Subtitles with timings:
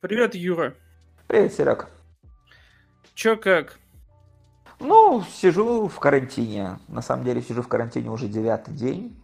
[0.00, 0.72] Привет, Юра.
[1.26, 1.90] Привет, Серег.
[3.12, 3.78] Чё как?
[4.78, 6.78] Ну, сижу в карантине.
[6.88, 9.22] На самом деле сижу в карантине уже девятый день.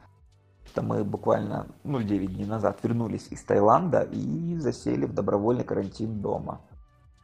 [0.71, 6.21] Это мы буквально, ну, 9 дней назад вернулись из Таиланда и засели в добровольный карантин
[6.21, 6.61] дома.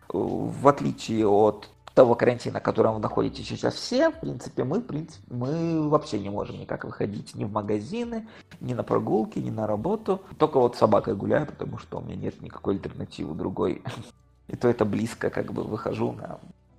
[0.09, 4.87] В отличие от того карантина, в котором вы находитесь сейчас все, в принципе, мы, в
[4.87, 8.29] принципе, мы вообще не можем никак выходить ни в магазины,
[8.61, 10.23] ни на прогулки, ни на работу.
[10.39, 13.83] Только вот с собакой гуляю, потому что у меня нет никакой альтернативы другой.
[14.49, 16.39] И то это близко, как бы выхожу на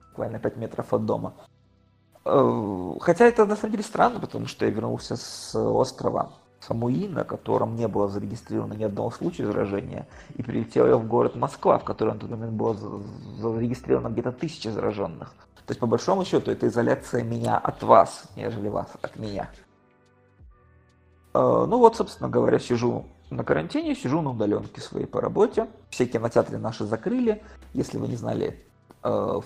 [0.10, 1.34] буквально 5 метров от дома.
[2.26, 6.32] Э, хотя это на самом деле странно, потому что я вернулся с острова
[6.68, 11.36] Самуи, на котором не было зарегистрировано ни одного случая заражения, и прилетел я в город
[11.36, 12.76] Москва, в котором на тот момент было
[13.40, 15.34] зарегистрировано где-то тысяча зараженных.
[15.66, 19.50] То есть, по большому счету, это изоляция меня от вас, нежели вас от меня.
[21.34, 25.68] Э, ну вот, собственно говоря, сижу на карантине, сижу на удаленке своей по работе.
[25.90, 27.42] Все кинотеатры наши закрыли.
[27.74, 28.64] Если вы не знали,
[29.04, 29.42] э,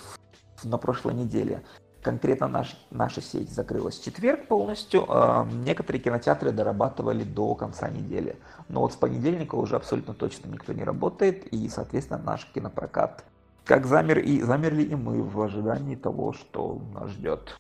[0.63, 1.63] на прошлой неделе
[2.08, 5.05] конкретно наш, наша сеть закрылась в четверг полностью.
[5.10, 8.38] Э, некоторые кинотеатры дорабатывали до конца недели.
[8.70, 11.48] Но вот с понедельника уже абсолютно точно никто не работает.
[11.48, 13.26] И, соответственно, наш кинопрокат
[13.66, 17.58] как замер и замерли и мы в ожидании того, что нас ждет.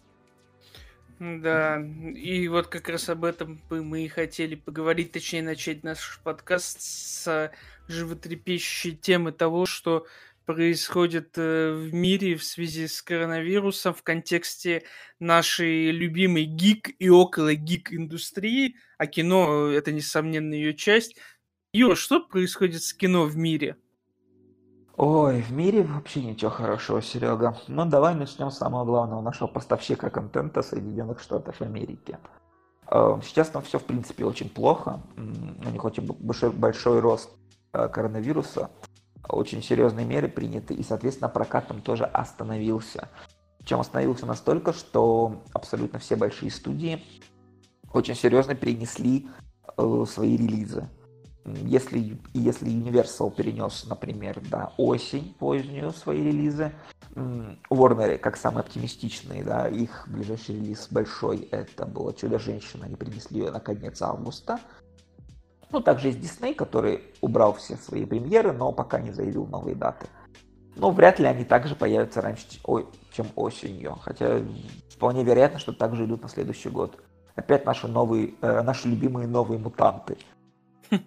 [1.19, 6.79] Да, и вот как раз об этом мы и хотели поговорить, точнее начать наш подкаст
[6.79, 7.51] с
[7.89, 10.05] животрепещущей темы того, что
[10.47, 14.83] происходит э, в мире в связи с коронавирусом в контексте
[15.19, 21.17] нашей любимой гик и около гик индустрии, а кино это несомненно ее часть.
[21.73, 23.75] Юр, что происходит с кино в мире?
[24.95, 27.57] Ой, в мире вообще ничего хорошего, Серега.
[27.67, 32.17] Ну, давай начнем с самого главного нашего поставщика контента Соединенных Штатов Америки.
[32.89, 35.01] Э, сейчас там все, в принципе, очень плохо.
[35.17, 37.29] У них очень большой, большой рост
[37.73, 38.71] э, коронавируса
[39.29, 43.09] очень серьезные меры приняты, и, соответственно, прокат там тоже остановился.
[43.59, 47.03] Причем остановился настолько, что абсолютно все большие студии
[47.93, 49.27] очень серьезно перенесли
[49.77, 50.87] э, свои релизы.
[51.45, 56.73] Если, если Universal перенес, например, да, осень позднюю свои релизы,
[57.15, 63.51] Warner, как самые оптимистичные, да, их ближайший релиз большой, это было «Чудо-женщина», они принесли ее
[63.51, 64.59] на конец августа,
[65.71, 70.07] ну, также есть Дисней, который убрал все свои премьеры, но пока не заявил новые даты.
[70.75, 72.45] Но вряд ли они также появятся раньше,
[73.11, 73.97] чем осенью.
[74.01, 74.41] Хотя
[74.89, 77.03] вполне вероятно, что также идут на следующий год.
[77.35, 80.17] Опять наши новые, э, наши любимые новые мутанты.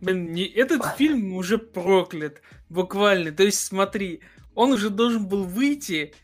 [0.00, 3.30] Блин, не, этот фильм уже проклят, буквально.
[3.32, 4.20] То есть, смотри,
[4.54, 6.14] он уже должен был выйти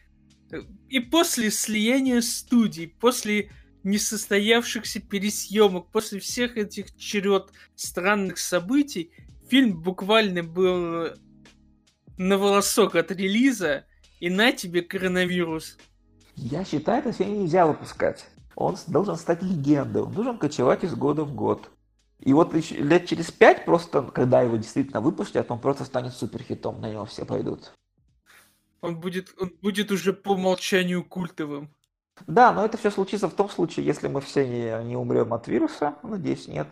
[0.51, 3.51] э, и после слияния студий, после
[3.87, 9.13] несостоявшихся пересъемок, после всех этих черед странных событий,
[9.49, 11.11] фильм буквально был
[12.19, 13.85] на волосок от релиза,
[14.21, 15.77] и на тебе коронавирус.
[16.37, 18.27] Я считаю, это фильм нельзя выпускать.
[18.55, 21.71] Он должен стать легендой, он должен кочевать из года в год.
[22.21, 26.91] И вот лет через пять, просто когда его действительно выпустят, он просто станет суперхитом, на
[26.91, 27.73] него все пойдут.
[28.81, 31.76] Он будет, он будет уже по умолчанию культовым.
[32.27, 35.49] Да, но это все случится в том случае, если мы все не, не умрем от
[35.49, 36.67] вируса, надеюсь, нет.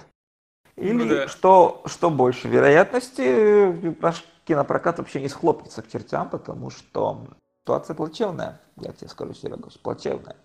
[0.77, 1.29] Или ну, да.
[1.29, 7.29] что, что больше вероятности, наш кинопрокат вообще не схлопнется к чертям, потому что
[7.63, 10.37] ситуация плачевная, я тебе скажу, Серега, плачевная.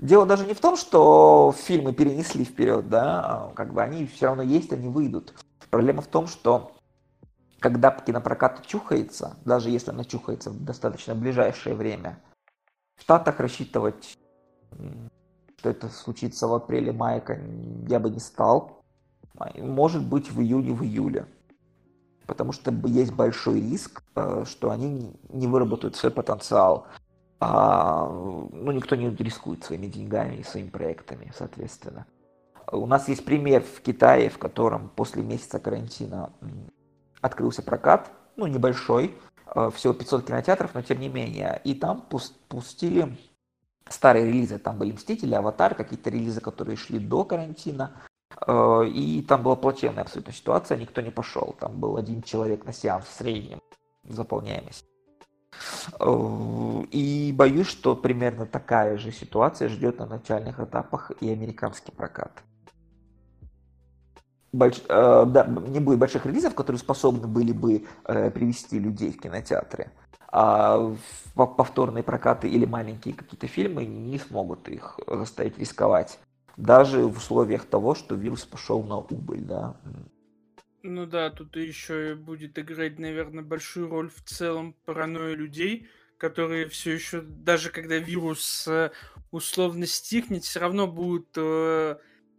[0.00, 4.26] Дело даже не в том, что фильмы перенесли вперед, да, а как бы они все
[4.26, 5.32] равно есть, они выйдут.
[5.70, 6.72] Проблема в том, что
[7.60, 12.18] когда кинопрокат чухается, даже если она чухается в достаточно ближайшее время,
[12.96, 14.18] в Штатах рассчитывать,
[15.58, 17.22] что это случится в апреле-мае,
[17.88, 18.82] я бы не стал.
[19.56, 21.26] Может быть в июне, в июле.
[22.26, 26.86] Потому что есть большой риск, э, что они не выработают свой потенциал.
[27.38, 32.06] А, ну, никто не рискует своими деньгами и своими проектами, соответственно.
[32.72, 36.32] У нас есть пример в Китае, в котором после месяца карантина
[37.20, 39.14] открылся прокат, ну, небольшой,
[39.74, 41.60] всего 500 кинотеатров, но тем не менее.
[41.64, 42.02] И там
[42.48, 43.16] пустили
[43.88, 44.58] старые релизы.
[44.58, 47.92] Там были «Мстители», «Аватар», какие-то релизы, которые шли до карантина.
[48.46, 51.54] Э, и там была плачевная абсолютно ситуация, никто не пошел.
[51.58, 53.60] Там был один человек на сеанс в среднем
[54.04, 54.84] заполняемость.
[55.98, 62.42] Э, и боюсь, что примерно такая же ситуация ждет на начальных этапах и американский прокат
[64.52, 64.80] больш...
[64.88, 69.90] э, да, не будет больших релизов, которые способны были бы э, привести людей в кинотеатры.
[70.28, 70.94] А
[71.34, 76.18] повторные прокаты или маленькие какие-то фильмы не смогут их заставить рисковать.
[76.56, 79.76] Даже в условиях того, что вирус пошел на убыль, да.
[80.82, 86.92] Ну да, тут еще будет играть, наверное, большую роль в целом паранойя людей, которые все
[86.92, 88.90] еще, даже когда вирус э,
[89.30, 91.36] условно стихнет, все равно будут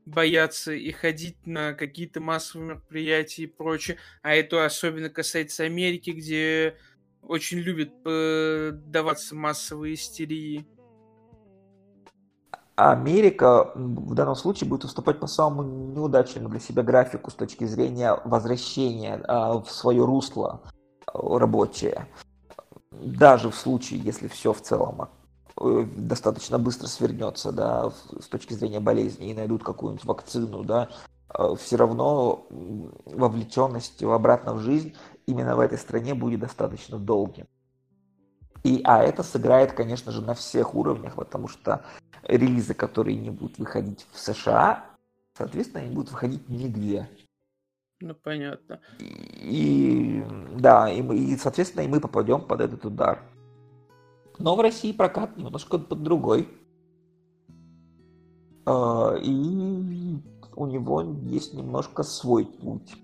[0.07, 3.97] бояться и ходить на какие-то массовые мероприятия и прочее.
[4.21, 6.77] А это особенно касается Америки, где
[7.21, 7.91] очень любят
[8.89, 10.65] даваться массовые истерии.
[12.77, 18.21] Америка в данном случае будет уступать по самому неудачному для себя графику с точки зрения
[18.23, 20.61] возвращения а, в свое русло
[21.07, 22.07] а, рабочее.
[22.91, 25.09] Даже в случае, если все в целом
[25.59, 30.89] достаточно быстро свернется, да, с точки зрения болезни и найдут какую-нибудь вакцину, да,
[31.29, 34.95] а, все равно вовлеченность обратно в жизнь
[35.25, 37.47] именно в этой стране будет достаточно долгим.
[38.63, 41.85] И, а это сыграет, конечно же, на всех уровнях, потому что
[42.23, 44.85] релизы, которые не будут выходить в США,
[45.37, 47.07] соответственно, они будут выходить нигде.
[47.99, 48.79] Ну, понятно.
[48.99, 50.23] И,
[50.59, 53.23] да, и, мы, и, соответственно, и мы попадем под этот удар.
[54.39, 56.47] Но в России прокат немножко под другой.
[58.65, 60.21] А, и
[60.55, 62.95] у него есть немножко свой путь.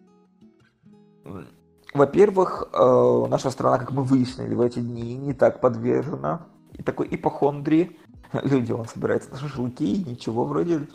[1.94, 7.08] Во-первых, э, наша страна, как мы выяснили в эти дни, не так подвержена и такой
[7.12, 8.00] ипохондрии.
[8.44, 10.88] Люди, он собирается на шашлыки, ничего вроде.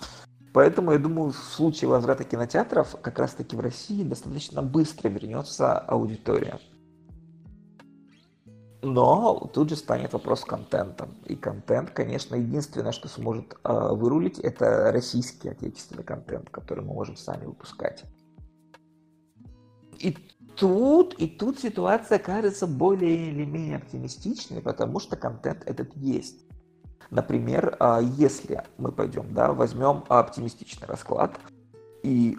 [0.52, 6.58] Поэтому, я думаю, в случае возврата кинотеатров, как раз-таки в России достаточно быстро вернется аудитория.
[8.80, 11.08] Но тут же станет вопрос контента.
[11.26, 17.16] И контент, конечно, единственное, что сможет э, вырулить, это российский отечественный контент, который мы можем
[17.16, 18.04] сами выпускать.
[19.98, 20.16] И
[20.54, 26.44] тут, и тут ситуация кажется более или менее оптимистичной, потому что контент этот есть.
[27.10, 31.40] Например, а, если мы пойдем, да, возьмем оптимистичный расклад,
[32.02, 32.38] и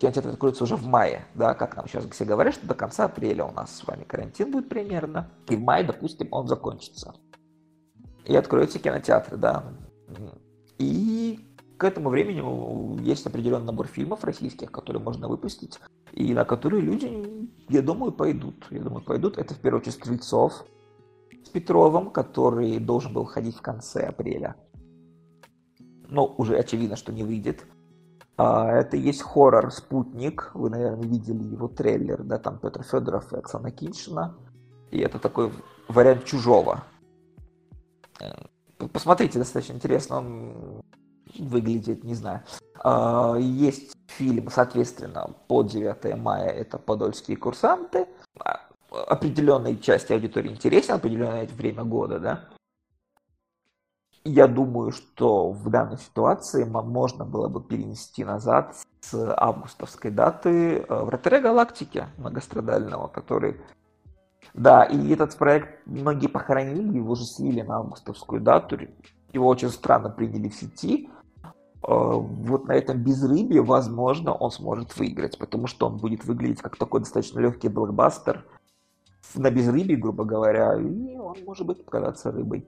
[0.00, 3.44] кинотеатр откроется уже в мае, да, как нам сейчас все говорят, что до конца апреля
[3.44, 7.14] у нас с вами карантин будет примерно, и в мае, допустим, он закончится.
[8.24, 9.64] И откроются кинотеатры, да.
[10.78, 11.38] И
[11.76, 15.78] к этому времени есть определенный набор фильмов российских, которые можно выпустить,
[16.12, 18.66] и на которые люди, я думаю, пойдут.
[18.70, 19.36] Я думаю, пойдут.
[19.36, 20.64] Это в первую очередь Стрельцов
[21.44, 24.56] с Петровым, который должен был ходить в конце апреля.
[26.08, 27.66] Но уже очевидно, что не выйдет.
[28.36, 30.50] А, это есть хоррор «Спутник».
[30.54, 34.34] Вы, наверное, видели его трейлер, да, там Петр Федоров и Оксана Киншина.
[34.90, 35.52] И это такой
[35.88, 36.84] вариант «Чужого».
[38.20, 38.32] Э,
[38.92, 40.18] посмотрите, достаточно интересно.
[40.18, 40.82] Он
[41.38, 42.42] выглядит, не знаю.
[42.82, 48.06] А, есть фильм, соответственно, по 9 мая, это «Подольские курсанты».
[48.40, 48.60] А,
[48.90, 52.48] определенной части аудитории интересен, определенное время года, да.
[54.24, 61.04] Я думаю, что в данной ситуации можно было бы перенести назад с августовской даты э,
[61.04, 63.60] вратаря галактики многострадального, который
[64.54, 68.78] да, и этот проект многие похоронили, его же слили на августовскую дату.
[69.32, 71.10] Его очень странно приняли в сети.
[71.42, 71.50] Э,
[71.82, 77.00] вот на этом безрыбье, возможно, он сможет выиграть, потому что он будет выглядеть как такой
[77.00, 78.46] достаточно легкий блокбастер
[79.34, 82.66] на безрыбье, грубо говоря, и он может быть показаться рыбой.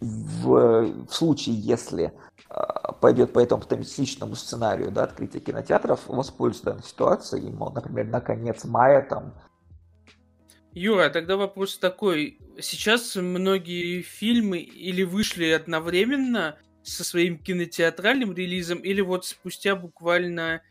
[0.00, 2.12] В, в случае, если
[2.50, 2.56] э,
[3.00, 8.64] пойдет по этому оптимистичному сценарию да, открытия кинотеатров, воспользуется данной ситуацией, ему, например, на конец
[8.64, 9.34] мая там
[10.72, 12.38] Юра, тогда вопрос такой.
[12.60, 20.62] Сейчас многие фильмы или вышли одновременно, со своим кинотеатральным релизом, или вот спустя буквально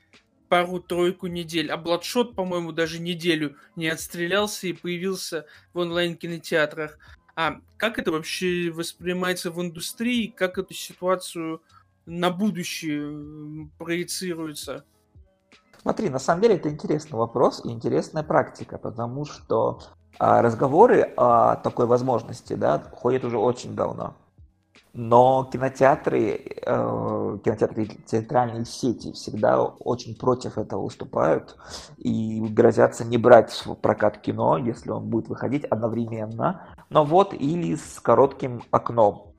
[0.47, 1.71] пару-тройку недель.
[1.71, 6.97] А Бладшот, по-моему, даже неделю не отстрелялся и появился в онлайн-кинотеатрах.
[7.35, 10.27] А как это вообще воспринимается в индустрии?
[10.27, 11.61] Как эту ситуацию
[12.05, 14.85] на будущее проецируется?
[15.81, 19.81] Смотри, на самом деле это интересный вопрос и интересная практика, потому что
[20.17, 24.15] а, разговоры о такой возможности да, ходят уже очень давно.
[24.97, 31.57] Но кинотеатры, э, кинотеатры театральные сети всегда очень против этого выступают
[31.97, 37.75] и грозятся не брать в прокат кино, если он будет выходить одновременно, но вот или
[37.75, 39.33] с коротким окном.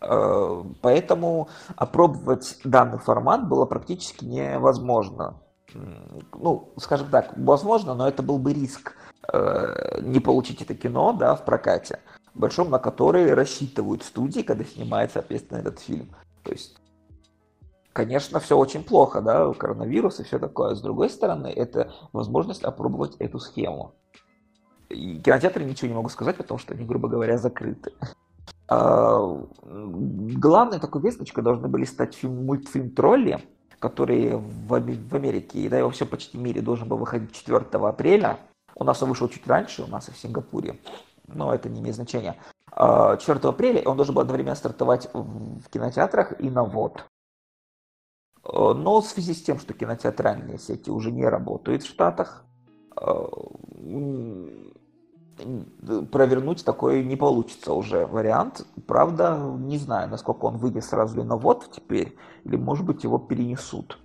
[0.00, 5.40] Э, поэтому опробовать данный формат было практически невозможно.
[5.74, 8.96] Ну, скажем так, возможно, но это был бы риск
[9.32, 12.00] э, не получить это кино да, в прокате
[12.34, 16.08] большом, на который рассчитывают студии, когда снимает, соответственно, этот фильм.
[16.42, 16.76] То есть,
[17.92, 20.74] конечно, все очень плохо, да, коронавирус и все такое.
[20.74, 23.94] С другой стороны, это возможность опробовать эту схему.
[24.88, 27.92] И кинотеатры ничего не могу сказать, потому что они, грубо говоря, закрыты.
[28.68, 29.18] А,
[29.62, 33.40] главной такой весточкой должны были стать фильм, мультфильм «Тролли»,
[33.78, 38.38] который в, в Америке, да и во всем почти мире должен был выходить 4 апреля.
[38.74, 40.78] У нас он вышел чуть раньше, у нас и в Сингапуре,
[41.26, 42.36] но это не имеет значения.
[42.70, 47.04] 4 а, апреля он должен был одновременно стартовать в кинотеатрах и на ВОД.
[48.42, 52.44] А, но в связи с тем, что кинотеатральные сети уже не работают в Штатах,
[52.96, 53.28] а,
[56.10, 58.66] провернуть такой не получится уже вариант.
[58.86, 63.18] Правда, не знаю, насколько он выйдет сразу ли на ВОД теперь, или, может быть, его
[63.18, 63.98] перенесут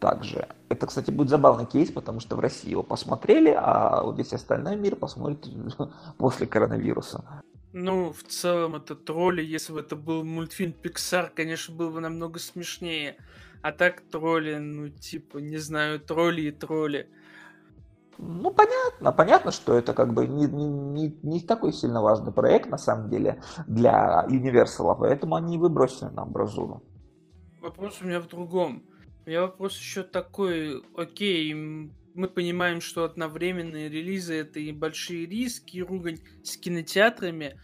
[0.00, 0.48] также.
[0.72, 4.74] Это, кстати, будет забавный кейс, потому что в России его посмотрели, а вот весь остальной
[4.76, 5.46] мир посмотрит
[6.18, 7.42] после коронавируса.
[7.74, 9.42] Ну, в целом, это тролли.
[9.42, 13.16] Если бы это был мультфильм Pixar, конечно, было бы намного смешнее.
[13.60, 17.10] А так тролли, ну, типа, не знаю, тролли и тролли.
[18.16, 22.78] Ну, понятно, понятно, что это как бы не, не, не такой сильно важный проект, на
[22.78, 26.82] самом деле, для Universal, поэтому они выбросили на амбразуру.
[27.60, 28.84] Вопрос у меня в другом.
[29.24, 35.82] Меня вопрос еще такой, окей, мы понимаем, что одновременные релизы это и большие риски, и
[35.82, 37.58] ругань с кинотеатрами,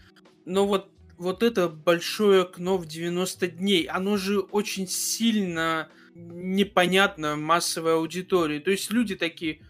[0.45, 7.95] но вот, вот это большое окно в 90 дней, оно же очень сильно непонятно массовой
[7.95, 8.61] аудитории.
[8.61, 9.61] То есть люди такие,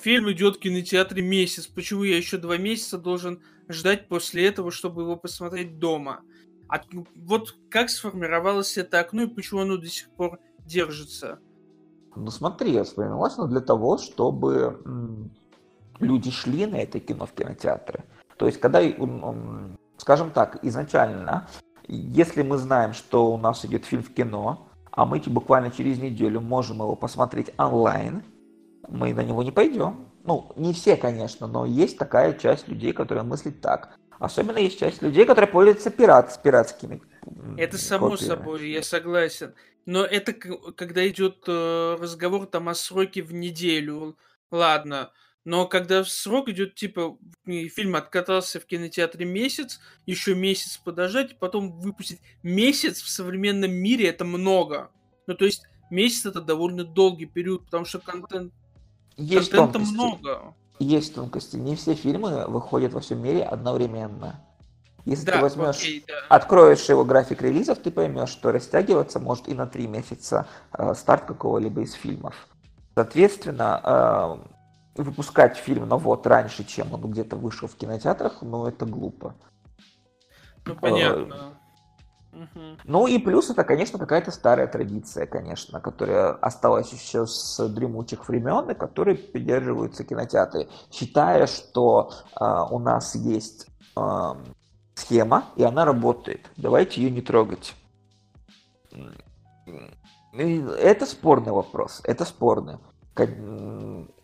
[0.00, 5.02] фильм идет в кинотеатре месяц, почему я еще два месяца должен ждать после этого, чтобы
[5.02, 6.22] его посмотреть дома?
[6.68, 6.82] А
[7.14, 11.38] вот как сформировалось это окно и почему оно до сих пор держится?
[12.16, 15.30] Ну смотри, вспоминалось оно для того, чтобы
[15.98, 18.04] люди шли на это кино в кинотеатры.
[18.36, 18.80] То есть, когда,
[19.96, 21.48] скажем так, изначально,
[21.86, 26.40] если мы знаем, что у нас идет фильм в кино, а мы буквально через неделю
[26.40, 28.22] можем его посмотреть онлайн,
[28.88, 30.08] мы на него не пойдем.
[30.24, 33.98] Ну, не все, конечно, но есть такая часть людей, которая мыслит так.
[34.24, 37.02] Особенно есть часть людей, которые пользуются пират, с пиратскими.
[37.56, 38.28] Это само копиями.
[38.28, 39.54] собой, я согласен.
[39.86, 44.16] Но это когда идет э, разговор там о сроке в неделю.
[44.50, 45.10] Ладно.
[45.44, 52.20] Но когда срок идет, типа, фильм откатался в кинотеатре месяц, еще месяц подождать, потом выпустить
[52.42, 54.90] месяц в современном мире это много.
[55.26, 58.54] Ну, то есть месяц это довольно долгий период, потому что контент,
[59.18, 59.94] есть контента тонкости.
[59.94, 60.54] много.
[60.78, 61.56] Есть тонкости.
[61.56, 64.40] Не все фильмы выходят во всем мире одновременно.
[65.04, 66.14] Если да, ты возьмешь, окей, да.
[66.30, 71.26] откроешь его график релизов, ты поймешь, что растягиваться может и на три месяца э, старт
[71.26, 72.34] какого-либо из фильмов.
[72.94, 74.40] Соответственно,
[74.96, 79.34] э, выпускать фильм на вот раньше, чем он где-то вышел в кинотеатрах, ну это глупо.
[80.64, 81.58] Ну понятно.
[82.84, 88.70] Ну и плюс это, конечно, какая-то старая традиция, конечно, которая осталась еще с дремучих времен,
[88.70, 94.34] и которой придерживаются кинотеатры, считая, что э, у нас есть э,
[94.94, 96.50] схема, и она работает.
[96.56, 97.74] Давайте ее не трогать.
[100.32, 102.00] Это спорный вопрос.
[102.04, 102.78] Это спорный.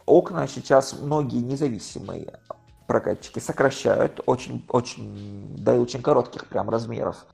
[0.06, 2.40] Окна сейчас многие независимые
[2.88, 7.24] прокатчики сокращают очень, очень, да и очень коротких прям размеров.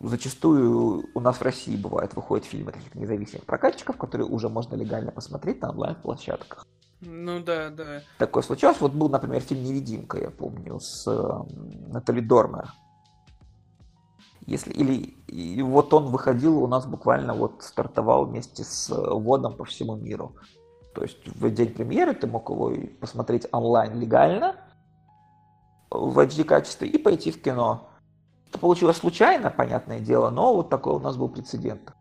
[0.00, 5.12] Зачастую у нас в России бывает выходят фильмы таких независимых прокатчиков, которые уже можно легально
[5.12, 6.66] посмотреть на онлайн-площадках.
[7.00, 8.02] Ну да, да.
[8.18, 8.80] Такое случалось.
[8.80, 12.72] Вот был, например, фильм «Невидимка», я помню, с э, Натали Дормер.
[14.46, 19.64] Если, или и вот он выходил у нас буквально вот стартовал вместе с вводом по
[19.64, 20.34] всему миру.
[20.94, 24.56] То есть в день премьеры ты мог его посмотреть онлайн легально
[25.90, 27.89] в HD качестве и пойти в кино.
[28.50, 31.92] Это получилось случайно, понятное дело, но вот такой у нас был прецедент.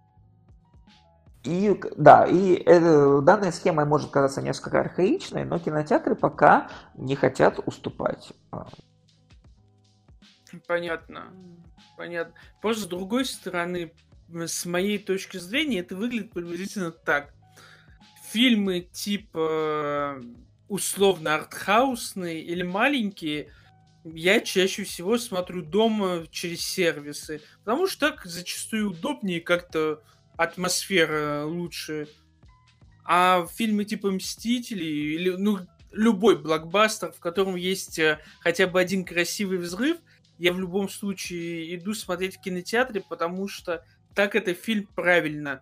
[1.44, 7.60] И да, и э, данная схема может казаться несколько архаичной, но кинотеатры пока не хотят
[7.65, 8.34] уступать.
[10.68, 11.27] Понятно.
[11.96, 12.34] Понятно.
[12.62, 13.94] Просто с другой стороны,
[14.34, 17.34] с моей точки зрения, это выглядит приблизительно так.
[18.32, 20.20] Фильмы типа
[20.68, 23.51] условно артхаусные или маленькие,
[24.03, 30.01] я чаще всего смотрю дома через сервисы, потому что так зачастую удобнее как-то
[30.38, 32.08] атмосфера лучше.
[33.03, 35.60] А фильмы типа Мстители или ну
[35.91, 39.98] любой блокбастер, в котором есть э, хотя бы один красивый взрыв,
[40.38, 43.84] я в любом случае иду смотреть в кинотеатре, потому что
[44.15, 45.62] так это фильм правильно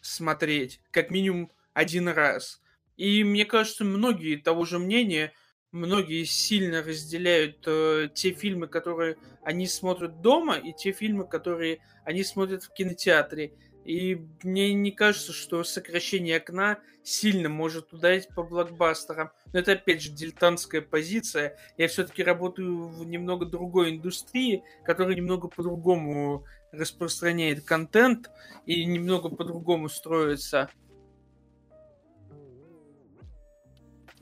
[0.00, 2.60] смотреть, как минимум один раз.
[2.96, 5.32] И мне кажется, многие того же мнения,
[5.72, 12.22] многие сильно разделяют э, те фильмы, которые они смотрят дома, и те фильмы, которые они
[12.22, 13.52] смотрят в кинотеатре.
[13.84, 19.30] И мне не кажется, что сокращение окна сильно может ударить по блокбастерам.
[19.52, 21.58] Но это опять же дилетантская позиция.
[21.76, 28.30] Я все-таки работаю в немного другой индустрии, которая немного по-другому распространяет контент
[28.66, 30.70] и немного по-другому строится.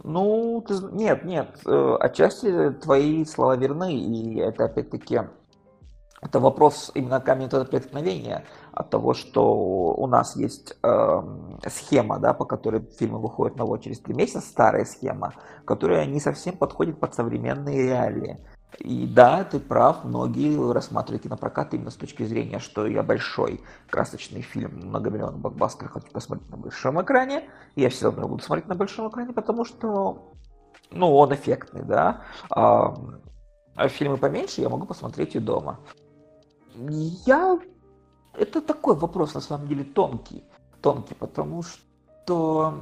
[0.03, 5.21] Ну, ты, нет, нет, э, отчасти твои слова верны, и это опять-таки
[6.23, 11.23] это вопрос именно камня преткновения от того, что у нас есть э,
[11.67, 15.33] схема, да, по которой фильмы выходят на через три месяца, старая схема,
[15.65, 18.39] которая не совсем подходит под современные реалии.
[18.79, 23.61] И да, ты прав, многие рассматривают кинопрокат именно с точки зрения, что я большой
[23.91, 27.51] красочный фильм, многомиллионный блокбастер хочу посмотреть на большом экране.
[27.77, 30.33] Я все равно буду смотреть на большом экране, потому что,
[30.91, 32.23] ну, он эффектный, да.
[32.51, 32.95] А,
[33.75, 35.81] а фильмы поменьше я могу посмотреть и дома.
[36.75, 37.59] Я...
[38.35, 40.45] Это такой вопрос, на самом деле, тонкий.
[40.81, 42.75] Тонкий, потому что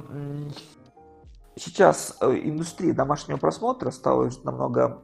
[1.59, 5.01] сейчас э, индустрия домашнего просмотра стала намного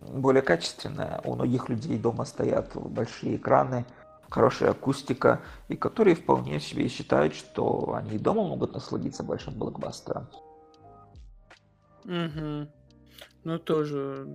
[0.00, 1.20] более качественная.
[1.24, 3.84] У многих людей дома стоят большие экраны,
[4.28, 10.28] хорошая акустика, и которые вполне себе считают, что они дома могут насладиться большим блокбастером.
[12.04, 12.68] Угу.
[13.44, 14.26] Ну, тоже.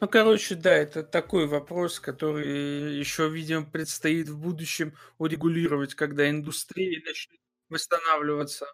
[0.00, 7.02] Ну, короче, да, это такой вопрос, который еще, видимо, предстоит в будущем урегулировать, когда индустрия
[7.04, 8.66] начнет восстанавливаться.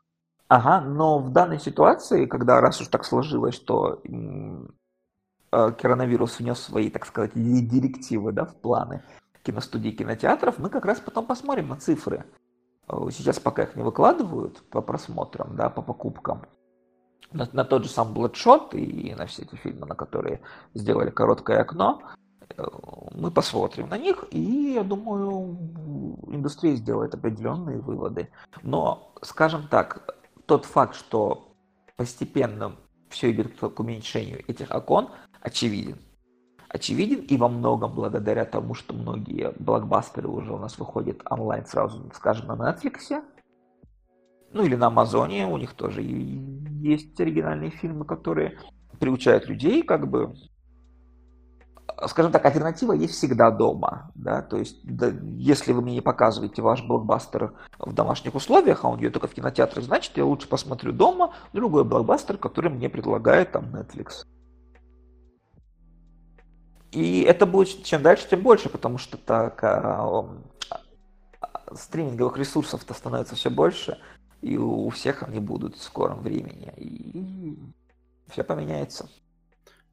[0.51, 6.91] Ага, но в данной ситуации, когда раз уж так сложилось, что э, коронавирус внес свои,
[6.91, 9.05] так сказать, директивы да, в планы
[9.45, 12.25] киностудий, кинотеатров, мы как раз потом посмотрим на цифры.
[12.89, 16.43] Э, сейчас пока их не выкладывают по просмотрам, да, по покупкам,
[17.31, 20.41] на, на тот же сам Bloodshot и на все эти фильмы, на которые
[20.75, 22.03] сделали короткое окно,
[22.57, 22.65] э,
[23.13, 25.57] мы посмотрим на них, и я думаю,
[26.27, 28.31] индустрия сделает определенные выводы.
[28.65, 30.17] Но, скажем так,
[30.51, 31.55] тот факт, что
[31.97, 32.75] постепенно
[33.09, 35.99] все идет к уменьшению этих окон, очевиден.
[36.69, 42.11] Очевиден и во многом благодаря тому, что многие блокбастеры уже у нас выходят онлайн сразу,
[42.15, 43.23] скажем, на Netflix,
[44.53, 48.59] ну или на Амазоне, у них тоже есть оригинальные фильмы, которые
[48.99, 50.35] приучают людей как бы
[52.07, 56.63] скажем так, альтернатива есть всегда дома, да, то есть, да, если вы мне не показываете
[56.63, 60.93] ваш блокбастер в домашних условиях, а он идет только в кинотеатрах, значит, я лучше посмотрю
[60.93, 64.25] дома другой блокбастер, который мне предлагает там Netflix.
[66.93, 70.27] И это будет чем дальше, тем больше, потому что так а,
[71.41, 73.99] а, стриминговых ресурсов-то становится все больше,
[74.41, 77.59] и у всех они будут в скором времени, и
[78.29, 79.09] все поменяется.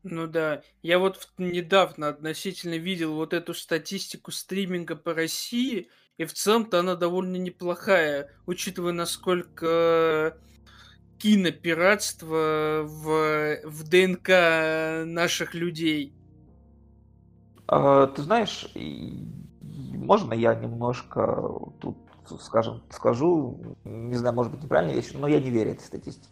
[0.03, 6.33] Ну да, я вот недавно относительно видел вот эту статистику стриминга по России, и в
[6.33, 10.37] целом-то она довольно неплохая, учитывая, насколько
[11.19, 16.13] кинопиратство в, в ДНК наших людей.
[17.67, 21.49] А, ты знаешь, можно я немножко
[21.81, 21.97] тут,
[22.39, 26.29] скажем, скажу, не знаю, может быть неправильно вещь, но я не верю этой статистике.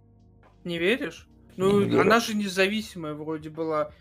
[0.63, 1.27] Не веришь?
[1.57, 3.91] Ну, она же независимая вроде была.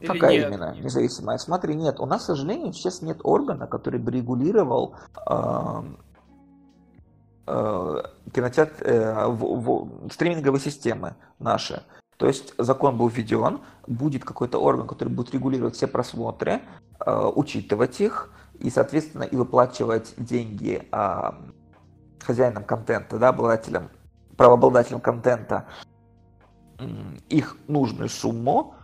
[0.00, 0.48] Или Какая нет?
[0.48, 1.38] именно независимая?
[1.38, 4.94] Смотри, нет, у нас, к сожалению, сейчас нет органа, который бы регулировал
[5.26, 5.82] э,
[7.46, 8.02] э,
[8.34, 11.82] кинотеатр, э, в, в, стриминговые системы наши.
[12.18, 16.60] То есть закон был введен, будет какой-то орган, который будет регулировать все просмотры,
[17.04, 21.32] э, учитывать их и, соответственно, и выплачивать деньги э,
[22.20, 23.90] хозяинам контента, да, обладателям,
[24.36, 25.66] правообладателям контента
[27.28, 28.74] их нужную сумму,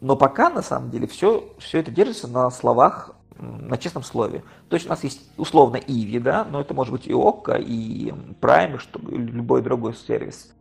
[0.00, 4.44] но пока на самом деле все, все это держится на словах, на честном слове.
[4.68, 8.10] То есть у нас есть условно Иви, да, но это может быть и Окко, и
[8.40, 10.54] Prime, и что, любой другой сервис.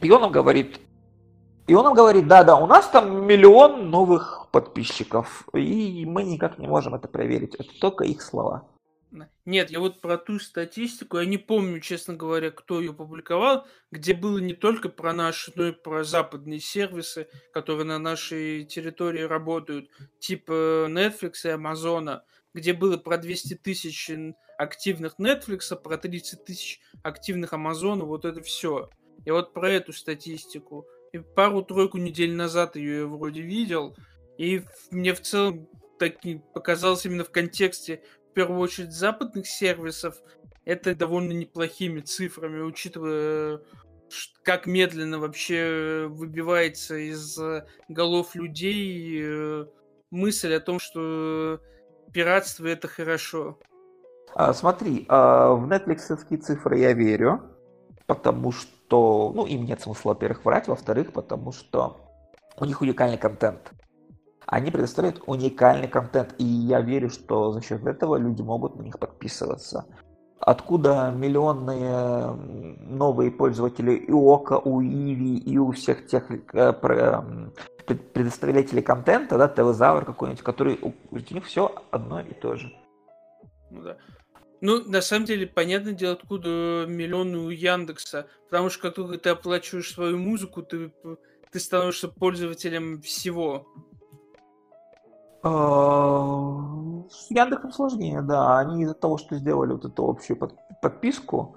[0.00, 0.80] И он нам говорит,
[1.66, 6.58] и он нам говорит, да, да, у нас там миллион новых подписчиков, и мы никак
[6.58, 7.54] не можем это проверить.
[7.54, 8.68] Это только их слова.
[9.44, 14.14] Нет, я вот про ту статистику, я не помню, честно говоря, кто ее публиковал, где
[14.14, 19.90] было не только про наши, но и про западные сервисы, которые на нашей территории работают,
[20.18, 22.20] типа Netflix и Amazon,
[22.54, 24.10] где было про 200 тысяч
[24.58, 28.90] активных Netflix, про 30 тысяч активных Amazon, вот это все.
[29.24, 30.86] Я вот про эту статистику.
[31.12, 33.96] И пару-тройку недель назад ее я вроде видел,
[34.36, 36.16] и мне в целом так
[36.52, 38.02] показалось именно в контексте
[38.34, 40.16] первую очередь западных сервисов,
[40.64, 43.60] это довольно неплохими цифрами, учитывая,
[44.42, 47.38] как медленно вообще выбивается из
[47.88, 49.66] голов людей э,
[50.10, 51.60] мысль о том, что
[52.12, 53.58] пиратство это хорошо.
[54.34, 57.42] А, смотри, а в Netflix цифры я верю,
[58.06, 62.00] потому что, ну, им нет смысла, во-первых, врать, во-вторых, потому что
[62.56, 63.72] у них уникальный контент
[64.46, 68.98] они предоставляют уникальный контент, и я верю, что за счет этого люди могут на них
[68.98, 69.86] подписываться.
[70.46, 72.32] откуда миллионные
[72.80, 76.72] новые пользователи и у Ока, у Иви, и у всех тех э,
[78.12, 82.72] предоставителей контента, да, ТВ-завр какой-нибудь, который у, у них все одно и то же.
[83.70, 83.96] Ну да.
[84.60, 88.28] Ну, на самом деле, понятное дело, откуда миллионы у Яндекса.
[88.48, 90.90] Потому что как только ты оплачиваешь свою музыку, ты,
[91.50, 93.66] ты становишься пользователем всего.
[95.44, 98.58] С Яндексом сложнее, да.
[98.58, 100.38] Они из-за того, что сделали вот эту общую
[100.80, 101.56] подписку,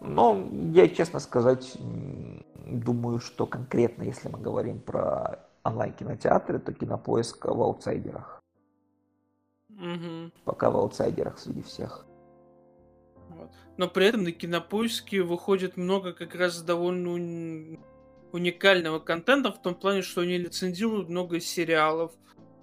[0.00, 1.76] но я, честно сказать,
[2.66, 8.42] думаю, что конкретно, если мы говорим про онлайн-кинотеатры, то кинопоиск в аутсайдерах.
[9.70, 10.32] Угу.
[10.44, 12.06] Пока в аутсайдерах среди всех.
[13.28, 13.50] Вот.
[13.76, 17.78] Но при этом на кинопоиске выходит много как раз довольно
[18.32, 22.12] уникального контента, в том плане, что они лицензируют много сериалов,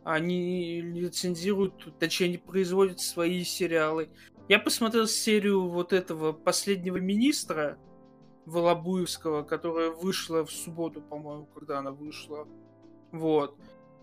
[0.05, 4.09] они лицензируют, точнее, они производят свои сериалы.
[4.47, 7.79] Я посмотрел серию вот этого последнего министра
[8.45, 12.47] Волобуевского, которая вышла в субботу, по-моему, когда она вышла.
[13.11, 13.57] Вот.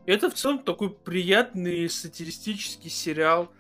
[0.04, 3.52] Это в целом такой приятный сатиристический сериал.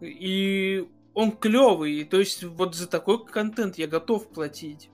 [0.00, 2.04] И он клевый.
[2.04, 4.88] То есть вот за такой контент я готов платить.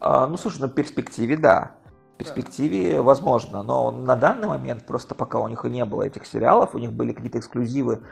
[0.00, 1.76] А, ну, слушай, на перспективе, да.
[2.22, 6.26] В перспективе возможно, но на данный момент, просто пока у них и не было этих
[6.26, 8.02] сериалов, у них были какие-то эксклюзивы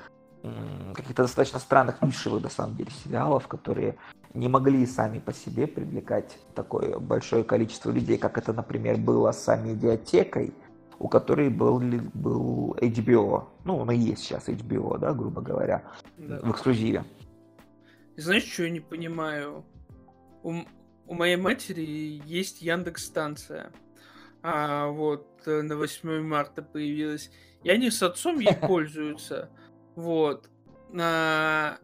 [0.94, 3.96] каких-то достаточно странных нишевых, на самом деле, сериалов, которые
[4.34, 9.54] не могли сами по себе привлекать такое большое количество людей, как это, например, было с
[9.56, 10.54] медиатекой,
[10.98, 11.80] у которой был,
[12.14, 13.48] был HBO.
[13.64, 15.82] Ну, он и есть сейчас HBO, да, грубо говоря,
[16.16, 16.40] да.
[16.42, 17.04] в эксклюзиве.
[18.16, 19.64] Знаешь, что я не понимаю?
[20.42, 20.54] У,
[21.06, 23.72] у моей матери есть Яндекс станция.
[24.42, 27.30] А вот э, на 8 марта появилась.
[27.62, 29.50] И они с отцом ей пользуются.
[29.94, 30.48] Вот.
[30.98, 31.78] А,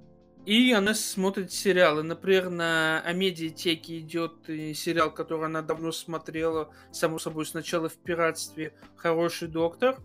[0.47, 2.03] и она смотрит сериалы.
[2.03, 8.73] Например, на Амедиатеке идет э, сериал, который она давно смотрела, само собой, сначала в пиратстве
[8.97, 9.99] «Хороший доктор».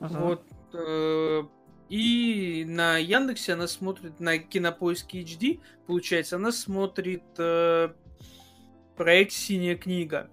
[0.00, 0.20] Uh-huh.
[0.20, 0.42] Вот.
[0.72, 1.42] Э,
[1.90, 7.90] и на Яндексе она смотрит, на Кинопоиске HD, получается, она смотрит э,
[8.96, 10.30] проект «Синяя книга».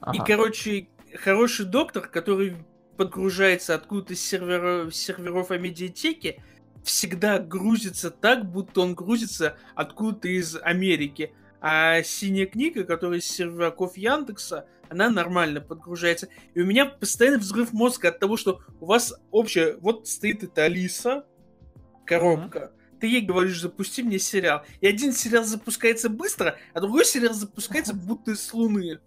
[0.00, 0.16] Ага.
[0.16, 2.56] И, короче, «Хороший доктор», который
[2.96, 6.42] подгружается откуда-то с серверов, серверов Амедиатеки,
[6.82, 11.32] всегда грузится так, будто он грузится откуда-то из Америки.
[11.60, 16.28] А синяя книга, которая из серверков Яндекса, она нормально подгружается.
[16.54, 19.76] И у меня постоянный взрыв мозга от того, что у вас общая...
[19.76, 21.24] Вот стоит эта Алиса,
[22.04, 22.58] коробка.
[22.58, 22.98] Mm-hmm.
[23.00, 24.64] Ты ей говоришь, запусти мне сериал.
[24.80, 28.98] И один сериал запускается быстро, а другой сериал запускается будто с Луны.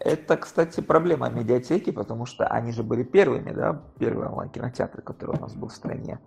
[0.00, 5.40] Это, кстати, проблема медиатеки, потому что они же были первыми, да, первые онлайн-кинотеатры, которые у
[5.40, 6.20] нас был в стране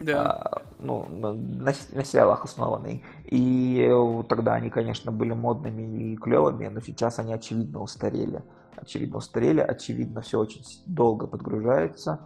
[0.00, 0.32] да.
[0.32, 3.04] а, ну, на, на сериалах основанный.
[3.24, 3.88] И
[4.28, 8.42] тогда они, конечно, были модными и клевыми, но сейчас они очевидно устарели.
[8.76, 12.20] Очевидно устарели, очевидно все очень долго подгружается.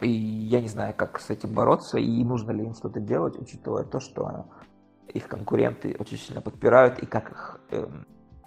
[0.00, 3.84] И я не знаю, как с этим бороться, и нужно ли им что-то делать, учитывая
[3.84, 4.46] то, что
[5.14, 7.86] их конкуренты очень сильно подпирают, и как их, э,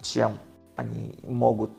[0.02, 0.34] чем
[0.76, 1.72] они могут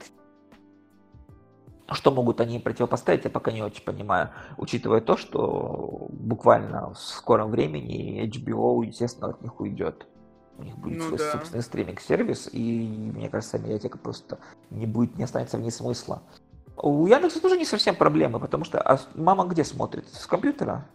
[1.93, 7.51] что могут они противопоставить, я пока не очень понимаю, учитывая то, что буквально в скором
[7.51, 10.07] времени HBO, естественно, от них уйдет.
[10.57, 11.31] У них будет ну, свой да.
[11.31, 16.21] собственный стриминг-сервис, и мне кажется, медиатека просто не будет, не останется вне смысла.
[16.77, 20.07] У Яндекса тоже не совсем проблемы, потому что а мама где смотрит?
[20.07, 20.87] С компьютера?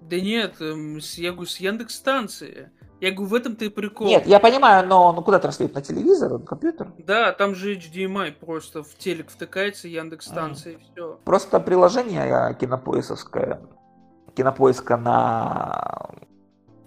[0.00, 2.70] Да нет, эм, я говорю, с Яндекс станции.
[3.00, 4.06] Я говорю, в этом-то и прикол.
[4.06, 5.74] Нет, я понимаю, но ну куда транслируют?
[5.74, 6.92] На телевизор, на компьютер?
[6.98, 11.20] Да, там же HDMI просто в телек втыкается, Яндекс станция и все.
[11.24, 13.60] Просто приложение кинопоисковское,
[14.34, 16.10] кинопоиска на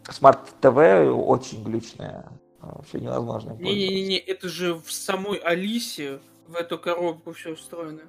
[0.05, 2.25] Smart TV очень глючное.
[2.59, 3.51] Вообще невозможно.
[3.53, 8.01] Не-не-не, это же в самой Алисе в эту коробку все встроено.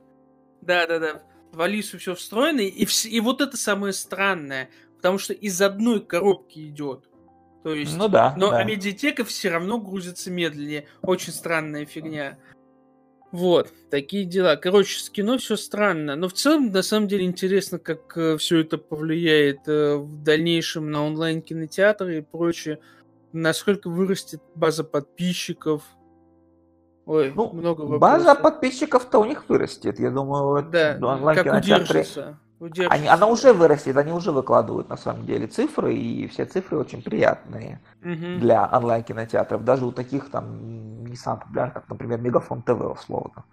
[0.62, 3.04] Да-да-да, в Алису все встроено, и, в...
[3.04, 7.09] и вот это самое странное, потому что из одной коробки идет.
[7.62, 8.34] То есть, ну да.
[8.36, 8.64] Но да.
[8.64, 10.86] медиатека все равно грузится медленнее.
[11.02, 12.38] Очень странная фигня.
[13.32, 14.56] Вот, такие дела.
[14.56, 16.16] Короче, с кино все странно.
[16.16, 20.90] Но в целом, на самом деле, интересно, как э, все это повлияет э, в дальнейшем
[20.90, 22.80] на онлайн-кинотеатры и прочее.
[23.32, 25.84] Насколько вырастет база подписчиков.
[27.06, 28.00] Ой, ну, много вопросов.
[28.00, 30.00] База подписчиков-то у них вырастет.
[30.00, 32.04] Я думаю, да, онлайн-кинотеатры...
[32.04, 36.78] Как они, она уже вырастет, они уже выкладывают на самом деле цифры, и все цифры
[36.78, 38.38] очень приятные угу.
[38.38, 43.44] для онлайн-кинотеатров, даже у таких там не самых популярных, как, например, Мегафон ТВ, условно.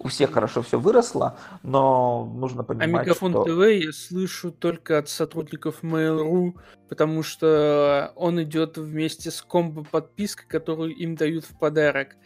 [0.00, 3.44] у всех хорошо все выросло, но нужно а понимать, А Мегафон что...
[3.44, 6.54] ТВ я слышу только от сотрудников Mail.ru,
[6.88, 12.16] потому что он идет вместе с комбо-подпиской, которую им дают в подарок.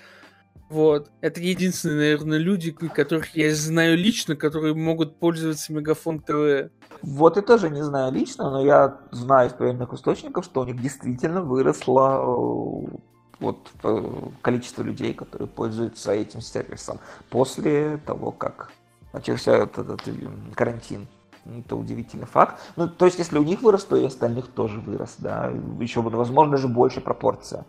[0.68, 1.10] Вот.
[1.20, 6.70] Это единственные, наверное, люди, которых я знаю лично, которые могут пользоваться Мегафон ТВ.
[7.02, 10.80] Вот я тоже не знаю лично, но я знаю из проверенных источников, что у них
[10.80, 12.96] действительно выросло э,
[13.40, 16.98] вот э, количество людей, которые пользуются этим сервисом
[17.30, 18.70] после того, как
[19.12, 21.06] начался этот, этот карантин.
[21.46, 22.60] Это удивительный факт.
[22.76, 25.50] Ну, то есть, если у них вырос, то и остальных тоже вырос, да.
[25.80, 27.64] Еще, возможно, даже больше пропорция.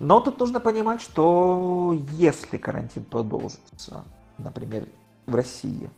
[0.00, 4.04] Но тут нужно понимать, что если карантин продолжится,
[4.38, 4.88] например,
[5.26, 5.90] в России,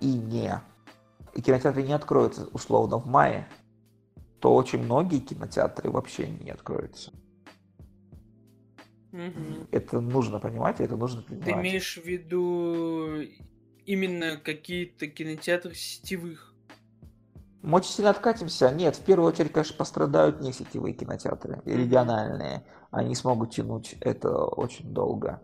[0.00, 0.58] и не,
[1.34, 3.46] и кинотеатры не откроются условно в мае,
[4.40, 7.12] то очень многие кинотеатры вообще не откроются.
[9.12, 9.68] Угу.
[9.70, 11.44] Это нужно понимать, это нужно понимать.
[11.44, 13.20] Ты имеешь в виду
[13.84, 16.54] именно какие-то кинотеатры сетевых?
[17.60, 18.70] Мы очень сильно откатимся.
[18.70, 22.64] Нет, в первую очередь, конечно, пострадают не сетевые кинотеатры, региональные.
[22.92, 25.42] Они смогут тянуть это очень долго.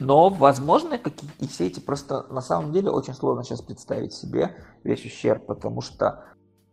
[0.00, 4.56] Но, возможно, какие и все эти просто на самом деле очень сложно сейчас представить себе
[4.84, 6.24] весь ущерб, потому что,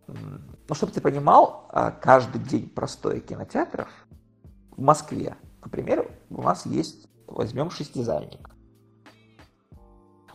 [0.07, 3.89] ну, чтобы ты понимал, а, каждый день простой кинотеатров
[4.71, 8.49] в Москве, например, у нас есть, возьмем шестизальник.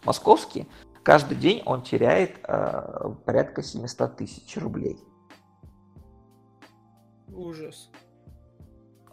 [0.04, 0.68] Московский
[1.06, 4.98] Каждый день он теряет э, порядка 700 тысяч рублей.
[7.28, 7.92] Ужас.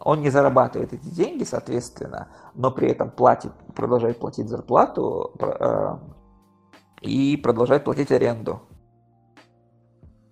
[0.04, 5.96] Он не зарабатывает эти деньги, соответственно, но при этом платит, продолжает платить зарплату э,
[7.00, 8.60] и продолжает платить аренду.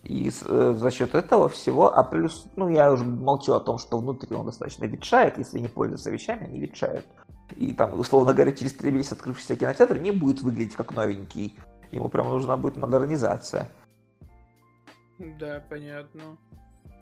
[0.02, 3.98] И э, за счет этого всего, а плюс, ну я уже молчу о том, что
[3.98, 7.06] внутри он достаточно ветшает, если не пользуются вещами, они ветшают.
[7.56, 11.58] И там, условно говоря, через три месяца открывшийся кинотеатр не будет выглядеть как новенький.
[11.92, 13.70] Ему прям нужна будет модернизация.
[15.18, 16.36] Да, понятно.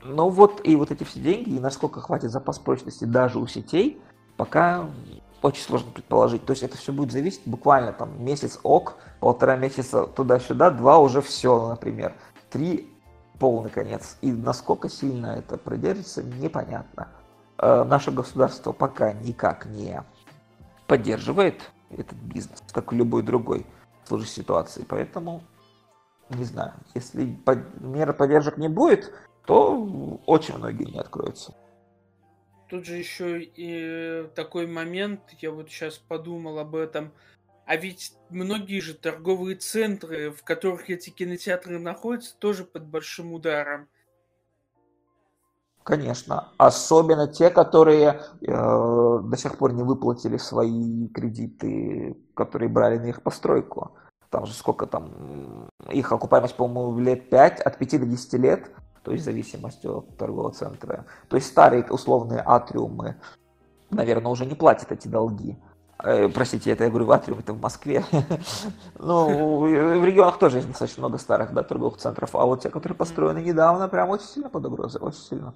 [0.03, 4.01] Ну вот, и вот эти все деньги, и насколько хватит запас прочности даже у сетей,
[4.37, 4.89] пока
[5.43, 6.45] очень сложно предположить.
[6.45, 11.21] То есть это все будет зависеть буквально там месяц ок, полтора месяца туда-сюда, два уже
[11.21, 12.15] все, например.
[12.51, 12.91] Три
[13.39, 14.17] полный конец.
[14.21, 17.09] И насколько сильно это продержится, непонятно.
[17.59, 20.03] Э, наше государство пока никак не
[20.87, 23.67] поддерживает этот бизнес, как и любой другой
[24.05, 24.85] сложной ситуации.
[24.89, 25.43] Поэтому,
[26.31, 29.13] не знаю, если под, меры поддержек не будет,
[29.51, 31.53] то очень многие не откроются.
[32.69, 37.11] Тут же еще и такой момент, я вот сейчас подумал об этом.
[37.67, 43.89] А ведь многие же торговые центры, в которых эти кинотеатры находятся, тоже под большим ударом.
[45.83, 46.53] Конечно.
[46.57, 53.23] Особенно те, которые э, до сих пор не выплатили свои кредиты, которые брали на их
[53.23, 53.97] постройку.
[54.29, 58.71] Там же сколько там, их окупаемость, по-моему, лет 5, от 5 до 10 лет,
[59.03, 61.07] то есть в зависимости от торгового центра.
[61.29, 63.17] То есть старые условные атриумы,
[63.91, 65.57] наверное, уже не платят эти долги.
[66.03, 68.05] Э, простите, это я говорю в Атриум, это в Москве.
[68.99, 72.97] ну, в регионах тоже есть достаточно много старых да, торговых центров, а вот те, которые
[72.97, 75.55] построены недавно, прям очень сильно под угрозой, очень сильно.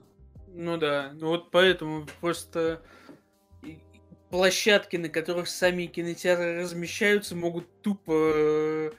[0.52, 2.80] Ну да, ну вот поэтому просто
[4.30, 8.90] площадки, на которых сами кинотеатры размещаются, могут тупо э,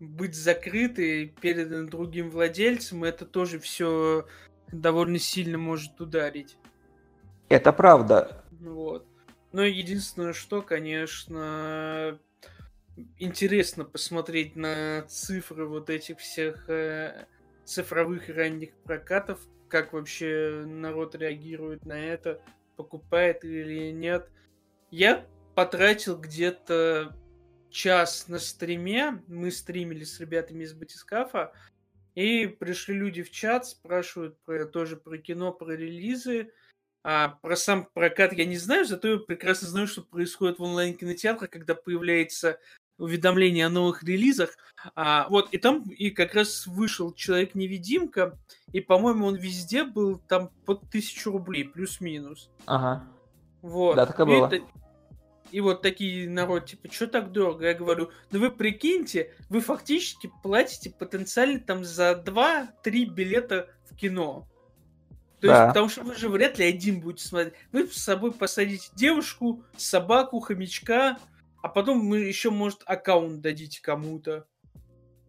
[0.00, 4.26] быть закрыты, переданы другим владельцам, это тоже все
[4.72, 6.56] довольно сильно может ударить.
[7.48, 8.44] Это правда.
[8.60, 9.06] Вот.
[9.52, 12.18] Но единственное, что, конечно,
[13.18, 17.26] интересно посмотреть на цифры вот этих всех э,
[17.64, 22.40] цифровых ранних прокатов, как вообще народ реагирует на это,
[22.76, 24.30] покупает или нет.
[24.90, 27.16] Я потратил где-то
[27.76, 31.52] час на стриме, мы стримили с ребятами из Батискафа,
[32.14, 36.52] и пришли люди в чат, спрашивают про, тоже про кино, про релизы,
[37.04, 41.50] а про сам прокат я не знаю, зато я прекрасно знаю, что происходит в онлайн-кинотеатрах,
[41.50, 42.58] когда появляется
[42.98, 44.56] уведомления о новых релизах.
[44.94, 48.38] А, вот, и там и как раз вышел Человек-невидимка,
[48.72, 52.50] и, по-моему, он везде был там под тысячу рублей, плюс-минус.
[52.64, 53.04] Ага.
[53.60, 53.96] Вот.
[53.96, 54.48] Да, так и было.
[54.54, 54.62] И,
[55.50, 57.66] и вот такие народ, типа, что так дорого?
[57.66, 64.46] Я говорю, ну вы прикиньте, вы фактически платите потенциально там за 2-3 билета в кино.
[65.40, 65.64] То да.
[65.64, 67.54] есть, потому что вы же вряд ли один будете смотреть.
[67.72, 71.18] Вы с собой посадите девушку, собаку, хомячка,
[71.62, 74.46] а потом мы еще, может, аккаунт дадите кому-то.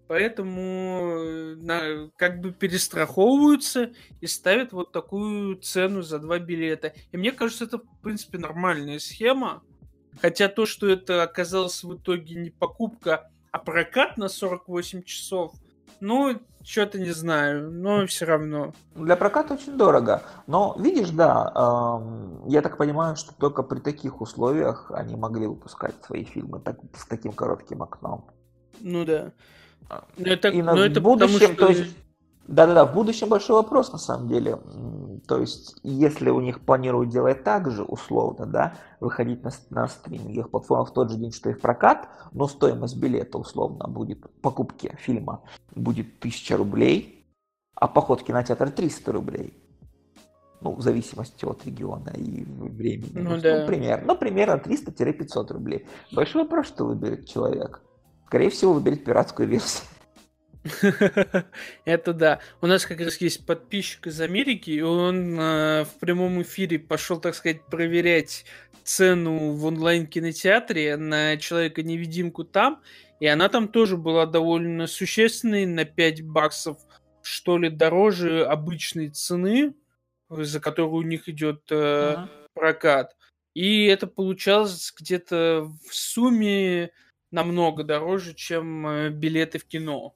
[0.08, 6.94] Поэтому э, на, как бы перестраховываются и ставят вот такую цену за два билета.
[7.12, 9.64] И мне кажется, это, в принципе, нормальная схема.
[10.22, 15.54] Хотя то, что это оказалось в итоге не покупка, а прокат на 48 часов,
[16.00, 18.74] ну, что-то не знаю, но все равно.
[18.96, 20.22] Для проката очень дорого.
[20.46, 25.96] Но видишь, да, эм, я так понимаю, что только при таких условиях они могли выпускать
[26.06, 28.30] свои фильмы так, с таким коротким окном.
[28.82, 29.32] Ну да.
[29.90, 31.66] А, но это, И но на, это будущем, потому, что...
[31.66, 31.96] то есть
[32.48, 34.60] да-да-да, в будущем большой вопрос на самом деле.
[35.28, 40.50] То есть, если у них планируют делать так же, условно, да, выходить на, на стриминговых
[40.50, 44.96] платформах в тот же день, что и в прокат, но стоимость билета, условно, будет, покупки
[45.00, 45.42] фильма
[45.76, 47.28] будет 1000 рублей,
[47.76, 49.54] а поход в кинотеатр 300 рублей.
[50.62, 53.12] Ну, в зависимости от региона и времени.
[53.14, 53.60] Ну, ну, да.
[53.60, 55.86] ну, пример, ну примерно 300-500 рублей.
[56.12, 57.82] Большой вопрос, что выберет человек.
[58.26, 59.88] Скорее всего, выберет пиратскую версию.
[61.86, 62.40] Это да.
[62.62, 67.20] У нас как раз есть подписчик из Америки, и он э, в прямом эфире пошел,
[67.20, 68.46] так сказать, проверять
[68.84, 72.82] цену в онлайн-кинотеатре на Человека-невидимку там,
[73.20, 76.78] и она там тоже была довольно существенной, на 5 баксов,
[77.22, 79.74] что ли, дороже обычной цены,
[80.30, 83.16] за которую у них идет э, прокат.
[83.54, 86.92] И это получалось где-то в сумме
[87.32, 90.16] намного дороже, чем э, билеты в кино.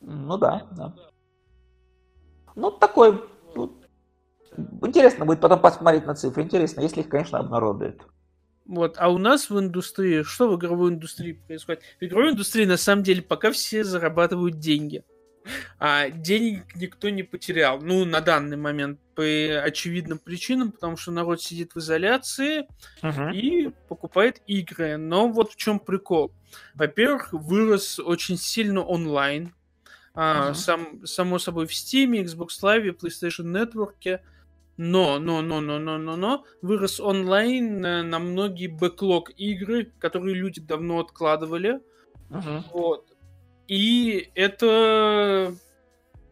[0.00, 0.94] Ну да, да.
[2.54, 3.22] Ну, такой...
[3.54, 3.80] Ну,
[4.82, 6.42] интересно будет потом посмотреть на цифры.
[6.42, 8.02] Интересно, если их, конечно, обнародуют.
[8.66, 11.82] Вот, а у нас в индустрии, что в игровой индустрии происходит?
[12.00, 15.04] В игровой индустрии, на самом деле, пока все зарабатывают деньги.
[15.78, 17.80] А денег никто не потерял.
[17.80, 22.66] Ну, на данный момент, по очевидным причинам, потому что народ сидит в изоляции
[23.02, 23.34] uh-huh.
[23.34, 24.96] и покупает игры.
[24.96, 26.32] Но вот в чем прикол.
[26.74, 29.54] Во-первых, вырос очень сильно онлайн.
[30.22, 30.54] А, uh-huh.
[30.54, 34.20] сам, само собой в Steam, Xbox Live, PlayStation Network.
[34.76, 40.34] Но, но, но, но, но, но, но вырос онлайн на, на многие бэклог игры, которые
[40.34, 41.80] люди давно откладывали.
[42.28, 42.62] Uh-huh.
[42.70, 43.06] Вот.
[43.66, 45.54] И это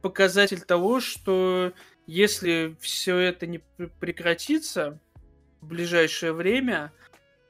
[0.02, 1.72] показатель того, что
[2.06, 3.60] если все это не
[4.00, 5.00] прекратится
[5.62, 6.92] в ближайшее время,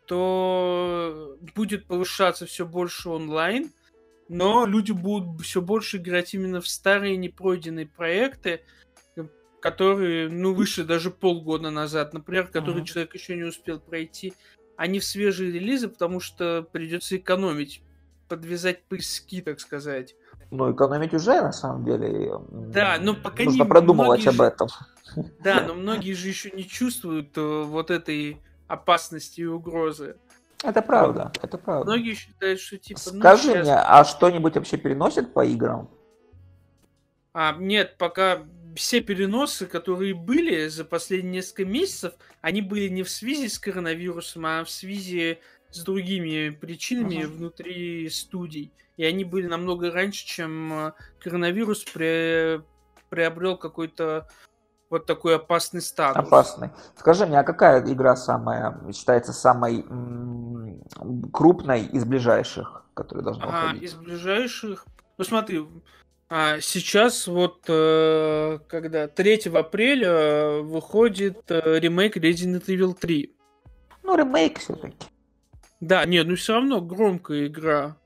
[0.07, 3.73] то будет повышаться все больше онлайн,
[4.29, 8.61] но люди будут все больше играть именно в старые непройденные проекты,
[9.61, 12.87] которые, ну, вышли даже полгода назад, например, которые uh-huh.
[12.87, 14.35] человек еще не успел пройти,
[14.77, 17.83] а не в свежие релизы, потому что придется экономить,
[18.29, 20.15] подвязать поиски, так сказать.
[20.51, 22.33] Ну, экономить уже, на самом деле.
[22.51, 23.69] Да, но пока Нужно не...
[23.69, 24.45] продумывать об же...
[24.45, 24.69] этом.
[25.41, 30.17] Да, но многие же еще не чувствуют э, вот этой опасности и угрозы.
[30.65, 31.93] Это правда, это правда.
[31.93, 33.01] Многие считают, что типа...
[33.13, 33.67] Ну, Скажи ну, сейчас...
[33.67, 35.89] мне, а что-нибудь вообще переносят по играм?
[37.33, 38.43] А, нет, пока
[38.75, 44.47] все переносы, которые были за последние несколько месяцев, они были не в связи с коронавирусом,
[44.47, 45.39] а в связи
[45.71, 47.27] с другими причинами uh-huh.
[47.27, 48.73] внутри студий.
[48.97, 52.63] И они были намного раньше, чем э, коронавирус при...
[53.11, 54.29] приобрел какой-то
[54.91, 56.27] вот такой опасный статус.
[56.27, 56.71] Опасный.
[56.97, 60.83] Скажи мне, а какая игра самая считается самой м-
[61.33, 64.87] крупной из ближайших, которые должны а, Из ближайших.
[65.19, 65.67] Ну смотри,
[66.31, 73.35] а сейчас вот э, когда 3 апреля выходит э, ремейк Resident Evil 3.
[74.03, 75.07] Ну, ремейк все-таки.
[75.81, 77.97] Да, нет, ну все равно громкая игра.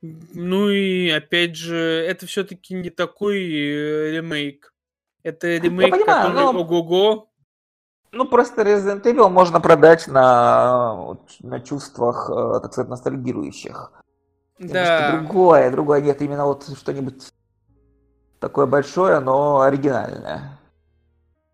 [0.00, 4.71] Ну и опять же, это все-таки не такой э, ремейк.
[5.22, 6.60] Это ремейк, понимаю, который но...
[6.60, 7.28] ого-го.
[8.12, 13.92] Ну, просто Resident Evil можно продать на, на чувствах, э, так сказать, ностальгирующих.
[14.58, 15.12] Да.
[15.12, 17.32] другое, другое нет, именно вот что-нибудь
[18.38, 20.58] такое большое, но оригинальное.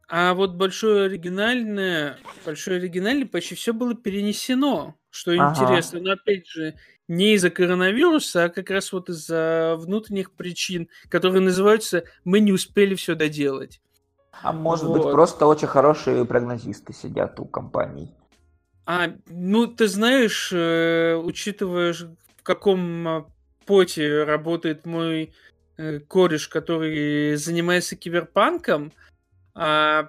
[0.08, 5.50] А вот большое оригинальное, большое оригинальное почти все было перенесено, что ага.
[5.50, 6.00] интересно.
[6.00, 6.74] Но опять же,
[7.08, 12.94] не из-за коронавируса, а как раз вот из-за внутренних причин, которые называются «мы не успели
[12.94, 13.80] все доделать».
[14.42, 15.02] А может вот.
[15.02, 18.14] быть, просто очень хорошие прогнозисты сидят у компаний.
[18.86, 23.26] А, ну, ты знаешь, э, учитывая, в каком а,
[23.66, 25.32] поте работает мой
[25.76, 28.92] э, кореш, который занимается киберпанком,
[29.56, 30.04] э,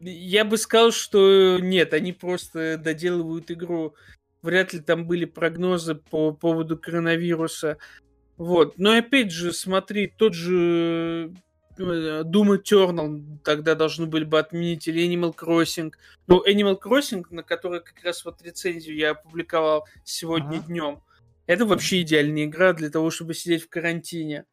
[0.00, 3.94] я бы сказал, что нет, они просто доделывают игру
[4.42, 7.78] вряд ли там были прогнозы по поводу коронавируса.
[8.36, 8.78] Вот.
[8.78, 11.32] Но опять же, смотри, тот же
[11.78, 15.92] э, Doom Eternal тогда должны были бы отменить, или Animal Crossing.
[16.26, 20.66] Ну, Animal Crossing, на который как раз вот рецензию я опубликовал сегодня ага.
[20.66, 21.02] днем,
[21.46, 24.44] это вообще идеальная игра для того, чтобы сидеть в карантине.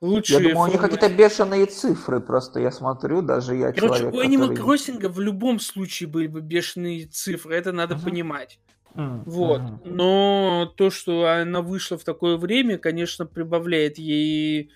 [0.00, 4.14] Лучшие я думаю, у них какие-то бешеные цифры, просто я смотрю, даже я Короче, человек,
[4.14, 4.76] у Animal который...
[4.76, 8.04] Crossing в любом случае были бы бешеные цифры, это надо uh-huh.
[8.04, 8.58] понимать.
[8.94, 9.60] Вот.
[9.84, 14.70] Но то, что она вышла в такое время, конечно, прибавляет ей,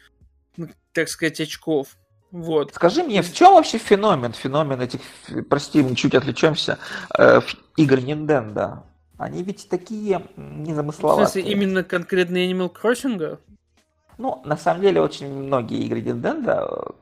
[0.93, 1.97] так сказать, очков.
[2.31, 2.75] Вот.
[2.75, 5.01] Скажи мне, в чем вообще феномен, феномен этих,
[5.49, 6.79] прости, мы чуть отличаемся,
[7.17, 7.41] э,
[7.77, 8.83] игр Nintendo?
[9.17, 11.27] Они ведь такие незамысловатые.
[11.27, 13.39] В смысле, именно конкретно Animal Crossing?
[14.19, 16.95] Ну, на самом деле, очень многие игры Nintendo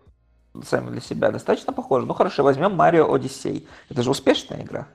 [0.54, 2.06] э, сами для себя достаточно похожи.
[2.06, 3.66] Ну, хорошо, возьмем Mario Odyssey.
[3.88, 4.86] Это же успешная игра.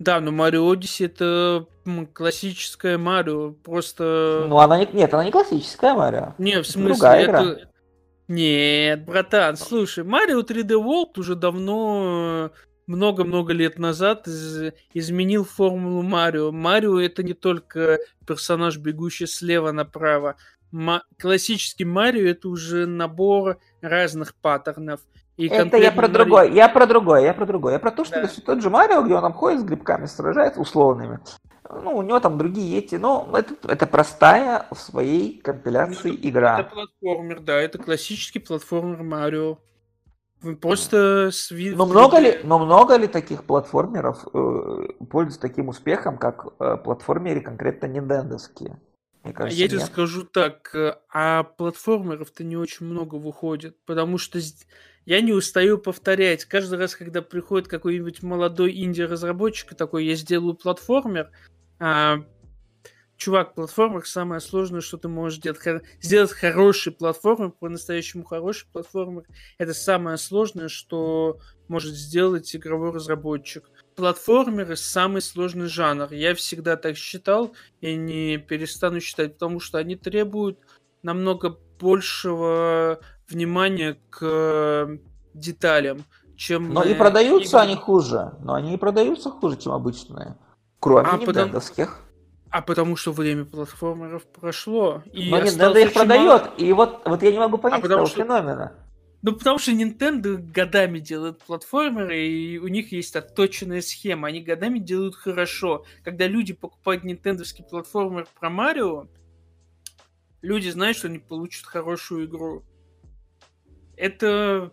[0.00, 1.66] Да, но Mario Odyssey это
[2.14, 4.46] классическая Марио, просто...
[4.48, 4.88] Ну, она не...
[4.94, 6.34] Нет, она не классическая Марио.
[6.38, 7.30] Не, в смысле, Другая это...
[7.30, 7.56] Игра.
[8.26, 12.50] Нет, братан, слушай, Mario 3D World уже давно,
[12.86, 16.50] много-много лет назад из, изменил формулу Марио.
[16.50, 20.36] Марио это не только персонаж, бегущий слева направо.
[21.18, 25.00] Классический Марио это уже набор разных паттернов.
[25.36, 26.14] И это я про Марио...
[26.14, 27.72] другое, я про другое, я про другое.
[27.74, 28.22] Я про то, что да.
[28.22, 31.20] это тот же Марио, где он обходит с грибками, сражается условными.
[31.82, 36.60] Ну, у него там другие эти, но это, это простая в своей компиляции это, игра.
[36.60, 39.58] Это платформер, да, это классический платформер Марио.
[40.60, 46.46] Просто с но много ли, но много ли таких платформеров э, пользуются таким успехом, как
[46.58, 48.80] э, платформеры конкретно нинтендовские?
[49.22, 54.40] Мне кажется, Я тебе скажу так, э, а платформеров-то не очень много выходит, потому что
[55.04, 56.46] я не устаю повторять.
[56.46, 61.30] Каждый раз, когда приходит какой-нибудь молодой инди-разработчик такой, я сделаю платформер,
[61.78, 62.24] а,
[63.16, 65.60] чувак, платформер самое сложное, что ты можешь делать.
[66.00, 69.24] Сделать хороший платформер, по-настоящему хороший платформер,
[69.58, 73.70] это самое сложное, что может сделать игровой разработчик.
[74.00, 76.10] Платформеры самый сложный жанр.
[76.10, 80.58] Я всегда так считал и не перестану считать, потому что они требуют
[81.02, 84.98] намного большего внимания к
[85.34, 86.72] деталям, чем...
[86.72, 87.72] Но и продаются игры.
[87.72, 88.32] они хуже.
[88.40, 90.34] Но они и продаются хуже, чем обычные.
[90.78, 91.88] Кроме а нинтендовских.
[91.88, 92.06] Потому...
[92.48, 95.02] А потому что время платформеров прошло.
[95.12, 96.44] И Но Nintendo их продает.
[96.56, 98.16] И вот, вот я не могу понять а этого что...
[98.16, 98.72] феномена.
[99.22, 104.28] Ну, потому что Nintendo годами делает платформеры, и у них есть отточенная схема.
[104.28, 105.84] Они годами делают хорошо.
[106.02, 109.08] Когда люди покупают нинтендовский платформер про Марио,
[110.40, 112.64] люди знают, что они получат хорошую игру.
[113.96, 114.72] Это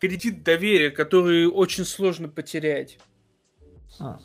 [0.00, 2.98] кредит доверия, который очень сложно потерять.
[4.00, 4.18] А.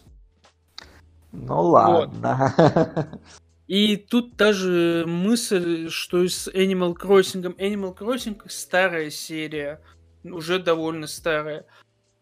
[1.31, 2.53] Ну ладно.
[2.57, 3.21] Вот.
[3.67, 7.55] И тут даже мысль, что с Animal Crossing...
[7.57, 9.81] Animal Crossing старая серия,
[10.23, 11.65] уже довольно старая.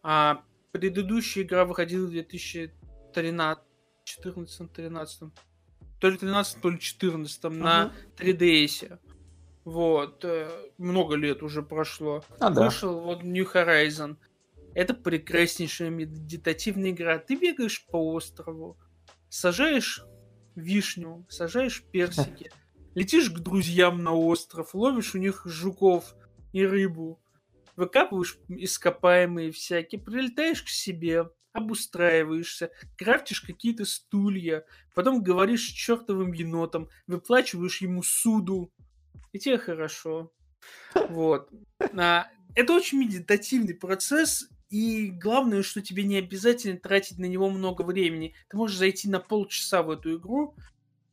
[0.01, 3.63] А предыдущая игра выходила в 2013
[4.05, 5.31] 14-13.
[5.99, 7.49] То ли 13, то ли 14 uh-huh.
[7.49, 8.99] на 3DS.
[9.63, 10.23] Вот.
[10.23, 12.23] Э, много лет уже прошло.
[12.39, 13.01] А, Вышел да.
[13.01, 14.17] вот New Horizon.
[14.73, 17.17] Это прекраснейшая медитативная игра.
[17.17, 18.77] Ты бегаешь по острову,
[19.29, 20.05] сажаешь
[20.55, 22.51] вишню, сажаешь персики,
[22.95, 26.15] летишь к друзьям на остров, ловишь у них жуков
[26.53, 27.21] и рыбу,
[27.75, 36.89] выкапываешь ископаемые всякие, прилетаешь к себе, обустраиваешься, крафтишь какие-то стулья, потом говоришь с чертовым енотом,
[37.07, 38.73] выплачиваешь ему суду,
[39.31, 40.31] и тебе хорошо.
[41.09, 41.49] Вот.
[41.97, 47.83] А, это очень медитативный процесс, и главное, что тебе не обязательно тратить на него много
[47.83, 48.33] времени.
[48.49, 50.55] Ты можешь зайти на полчаса в эту игру,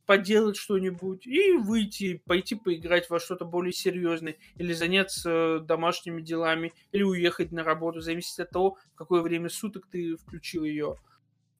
[0.05, 7.03] поделать что-нибудь и выйти, пойти поиграть во что-то более серьезное, или заняться домашними делами, или
[7.03, 10.97] уехать на работу, зависит от того, в какое время суток ты включил ее.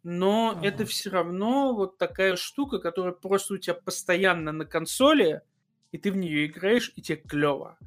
[0.04, 0.68] Но ага.
[0.68, 5.42] это все равно вот такая штука, которая просто у тебя постоянно на консоли,
[5.94, 7.78] и ты в нее играешь, и тебе клево.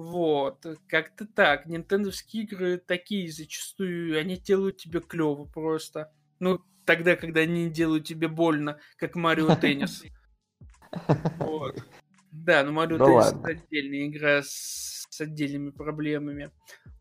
[0.00, 1.66] Вот, как-то так.
[1.66, 6.10] Нинтендовские игры такие зачастую, они делают тебе клево просто.
[6.38, 10.02] Ну, тогда, когда они делают тебе больно, как Марио Теннис.
[11.38, 11.84] Вот.
[12.32, 16.50] Да, но Марио ну, Теннис это отдельная игра с, с отдельными проблемами.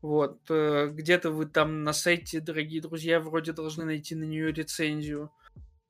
[0.01, 0.41] Вот.
[0.49, 5.31] Э, где-то вы там на сайте, дорогие друзья, вроде должны найти на нее рецензию.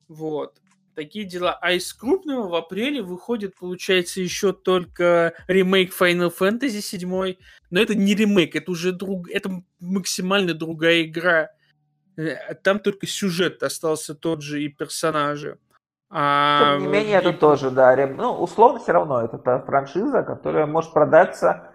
[0.06, 0.60] Вот
[0.94, 1.58] такие дела.
[1.60, 7.36] А из крупного в апреле выходит, получается, еще только ремейк Final Fantasy 7.
[7.70, 9.30] Но это не ремейк, это уже друг...
[9.30, 11.50] это максимально другая игра.
[12.16, 15.58] Э, там только сюжет остался тот же и персонажи.
[16.10, 16.76] А...
[16.76, 17.36] Тем не менее, это и...
[17.36, 17.94] тоже, да.
[17.94, 18.16] Рем...
[18.16, 21.70] Ну, условно, все равно это та франшиза, которая может продаться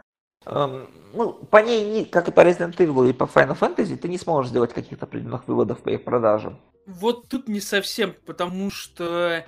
[0.46, 4.08] эм, ну, по ней, не, как и по Resident Evil и по Final Fantasy, ты
[4.08, 6.60] не сможешь сделать каких-то определенных выводов по их продажам.
[6.86, 9.46] Вот тут не совсем, потому что,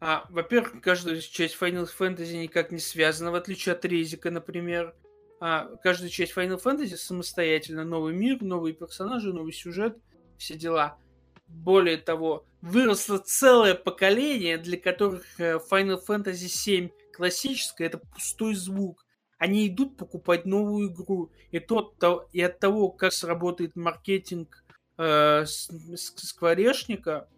[0.00, 4.94] а, во-первых, каждая часть Final Fantasy никак не связана, в отличие от Резика, например.
[5.40, 7.84] А, каждая часть Final Fantasy самостоятельно.
[7.84, 9.98] Новый мир, новые персонажи, новый сюжет,
[10.36, 10.98] все дела.
[11.46, 19.04] более того, выросло целое поколение, для которых э, Final Fantasy VII классическая это пустой звук.
[19.38, 21.32] Они идут покупать новую игру.
[21.50, 24.62] И, тот, то, и от того, как сработает маркетинг
[25.00, 27.28] э, скворечника,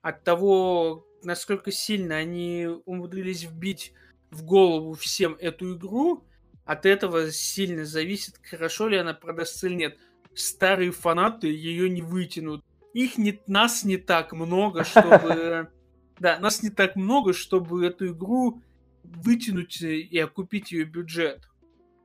[0.00, 3.92] от того, насколько сильно они умудрились вбить
[4.30, 6.24] в голову всем эту игру,
[6.64, 9.98] от этого сильно зависит, хорошо ли она продастся или нет.
[10.34, 12.64] Старые фанаты ее не вытянут.
[12.94, 15.70] Их не, нас не так много, чтобы...
[16.18, 18.62] Да, нас не так много, чтобы эту игру
[19.02, 21.48] вытянуть и окупить ее бюджет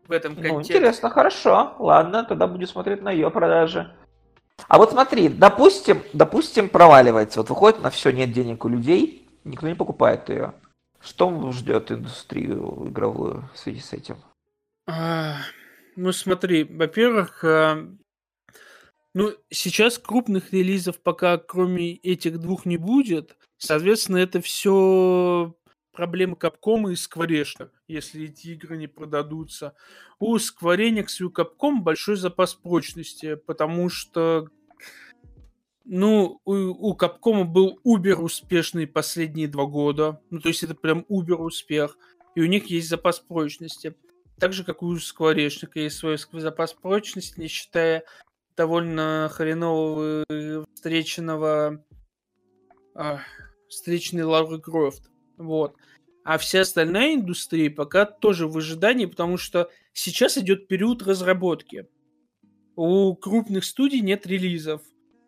[0.07, 0.73] в этом ну, контексте.
[0.73, 1.75] Ну, интересно, хорошо.
[1.79, 3.93] Ладно, тогда будем смотреть на ее продажи.
[4.67, 7.39] А вот смотри, допустим, допустим, проваливается.
[7.39, 10.53] Вот выходит на все, нет денег у людей, никто не покупает ее.
[10.99, 14.17] Что ждет индустрию игровую в связи с этим?
[14.87, 15.37] А,
[15.95, 17.87] ну, смотри, во-первых, а,
[19.13, 23.37] ну, сейчас крупных релизов пока кроме этих двух не будет.
[23.57, 25.55] Соответственно, это все
[25.97, 29.73] проблемы Capcom и Square если эти игры не продадутся.
[30.19, 34.49] У Enix и у Capcom большой запас прочности, потому что
[35.85, 40.21] ну, у, Capcom был убер успешный последние два года.
[40.29, 41.97] Ну, то есть это прям убер успех.
[42.35, 43.95] И у них есть запас прочности.
[44.37, 48.03] Так же, как у Square есть свой запас прочности, не считая
[48.55, 50.23] довольно хренового
[50.75, 51.83] встреченного
[52.93, 53.21] а,
[53.67, 55.09] встреченной Лары Крофт.
[55.37, 55.75] Вот.
[56.23, 61.87] А вся остальная индустрия пока тоже в ожидании, потому что сейчас идет период разработки.
[62.75, 64.81] У крупных студий нет релизов.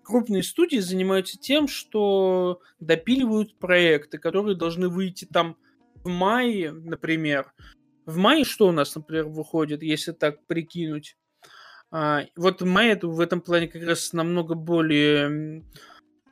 [0.04, 5.56] Крупные студии занимаются тем, что допиливают проекты, которые должны выйти там
[6.04, 7.54] в мае, например.
[8.06, 11.16] В мае что у нас, например, выходит, если так прикинуть?
[11.92, 15.64] А, вот май в этом плане как раз намного более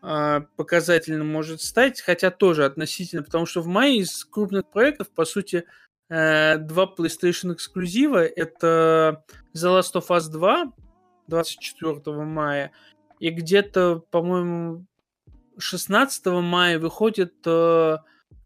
[0.02, 5.66] показательным может стать, хотя тоже относительно, потому что в мае из крупных проектов, по сути,
[6.10, 8.26] э, два PlayStation эксклюзива.
[8.26, 9.24] Это
[9.56, 10.72] The Last of Us 2
[11.28, 12.72] 24 мая
[13.20, 14.86] и где-то, по-моему,
[15.58, 17.98] 16 мая выходит э,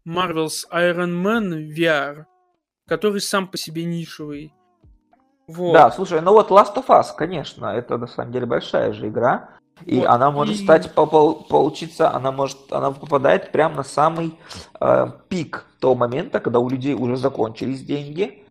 [0.06, 2.24] Marvel's Iron Man VR,
[2.86, 4.54] который сам по себе нишевый.
[5.46, 5.74] Вот.
[5.74, 9.58] Да, слушай, ну вот Last of Us, конечно, это на самом деле большая же игра.
[9.84, 10.62] И вот, она может и...
[10.62, 14.34] стать, получиться, она может, она попадает прямо на самый
[14.80, 18.44] э, пик того момента, когда у людей уже закончились деньги,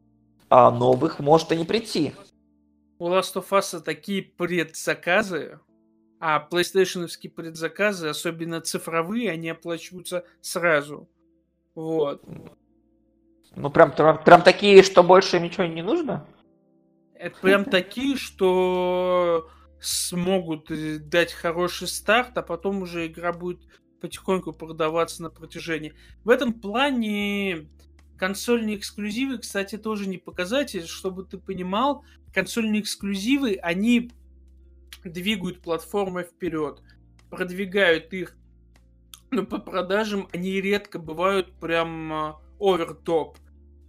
[0.50, 2.14] а новых может и не прийти.
[3.00, 5.60] У Last of Us такие предзаказы,
[6.20, 11.10] а PlayStation предзаказы, особенно цифровые, они оплачиваются сразу.
[11.74, 12.22] Вот.
[13.56, 16.26] Ну, прям, прям, прям такие, что больше ничего не нужно?
[17.16, 19.50] Это прям такие, что
[19.82, 23.62] смогут э, дать хороший старт, а потом уже игра будет
[24.00, 25.94] потихоньку продаваться на протяжении.
[26.24, 27.68] В этом плане
[28.18, 34.12] консольные эксклюзивы, кстати, тоже не показатель, чтобы ты понимал, консольные эксклюзивы, они
[35.04, 36.82] двигают платформы вперед,
[37.30, 38.38] продвигают их,
[39.32, 43.38] но по продажам они редко бывают прям овертоп.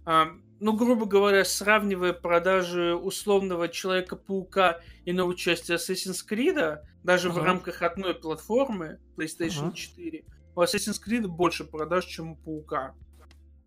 [0.05, 0.29] А,
[0.63, 7.33] ну, грубо говоря, сравнивая продажи условного Человека-паука и новой части Assassin's Creed, даже uh-huh.
[7.33, 9.75] в рамках одной платформы PlayStation uh-huh.
[9.75, 12.95] 4, у Assassin's Creed больше продаж, чем у Паука.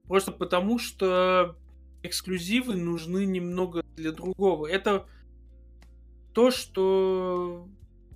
[0.05, 1.59] Просто потому, что
[2.03, 4.66] эксклюзивы нужны немного для другого.
[4.66, 5.07] Это
[6.32, 7.68] то, что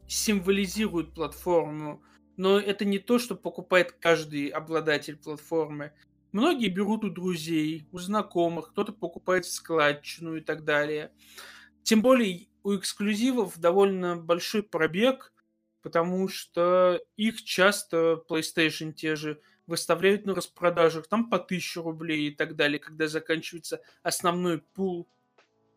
[0.09, 2.03] символизирует платформу,
[2.39, 5.93] но это не то, что покупает каждый обладатель платформы.
[6.33, 11.12] Многие берут у друзей, у знакомых, кто-то покупает складчину и так далее.
[11.83, 15.33] Тем более у эксклюзивов довольно большой пробег,
[15.83, 22.35] потому что их часто PlayStation те же выставляют на распродажах там по 1000 рублей и
[22.35, 25.09] так далее, когда заканчивается основной пул.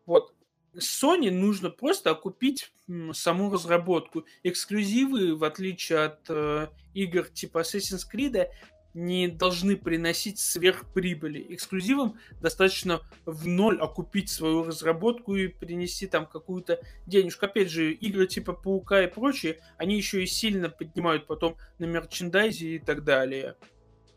[0.06, 0.34] Вот.
[0.74, 2.72] Sony нужно просто окупить
[3.12, 4.26] саму разработку.
[4.42, 8.48] Эксклюзивы, в отличие от э, игр типа Assassin's Creed,
[8.94, 11.44] не должны приносить сверхприбыли.
[11.50, 17.46] Эксклюзивам достаточно в ноль окупить свою разработку и принести там какую-то денежку.
[17.46, 22.76] Опять же, игры типа Паука и прочие, они еще и сильно поднимают потом на мерчендайзе
[22.76, 23.56] и так далее.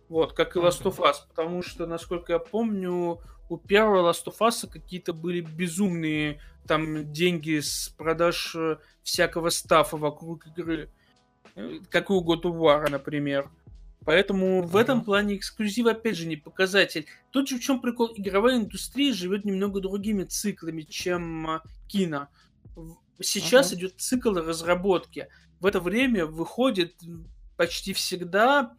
[0.09, 1.15] Вот, как и Last of Us.
[1.27, 3.19] Потому что, насколько я помню,
[3.49, 9.97] у первого Last of Us какие-то были безумные там деньги с продаж э, всякого стафа
[9.97, 10.91] вокруг игры.
[11.55, 13.49] Э, как и у God of War, например.
[14.07, 17.07] Поэтому в этом плане эксклюзив, опять же, не показатель.
[17.31, 22.29] Тут же в чем прикол, игровая индустрия живет немного другими циклами, чем а, кино.
[23.19, 23.75] Сейчас uh-huh.
[23.75, 25.27] идет цикл разработки.
[25.59, 26.95] В это время выходит
[27.57, 28.71] почти всегда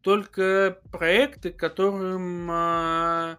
[0.00, 3.38] только проекты, которым а,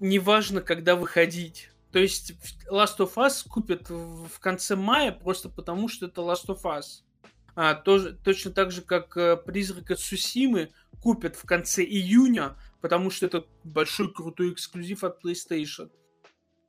[0.00, 1.70] неважно, когда выходить.
[1.92, 2.32] То есть
[2.68, 7.05] Last of Us купят в конце мая просто потому, что это Last of Us.
[7.56, 10.68] А, тоже, точно так же, как э, Призрака Цусимы
[11.02, 15.90] купят в конце июня, потому что это большой крутой эксклюзив от PlayStation.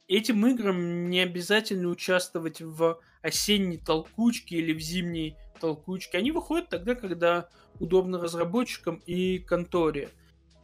[0.08, 6.20] Этим играм не обязательно участвовать в осенней толкучке или в зимней толкучке.
[6.20, 10.10] Они выходят тогда, когда удобно разработчикам и конторе.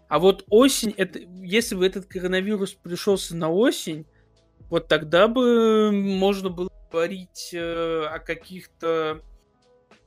[0.07, 4.05] А вот осень, это, если бы этот коронавирус пришелся на осень,
[4.69, 9.21] вот тогда бы можно было говорить э, о каких-то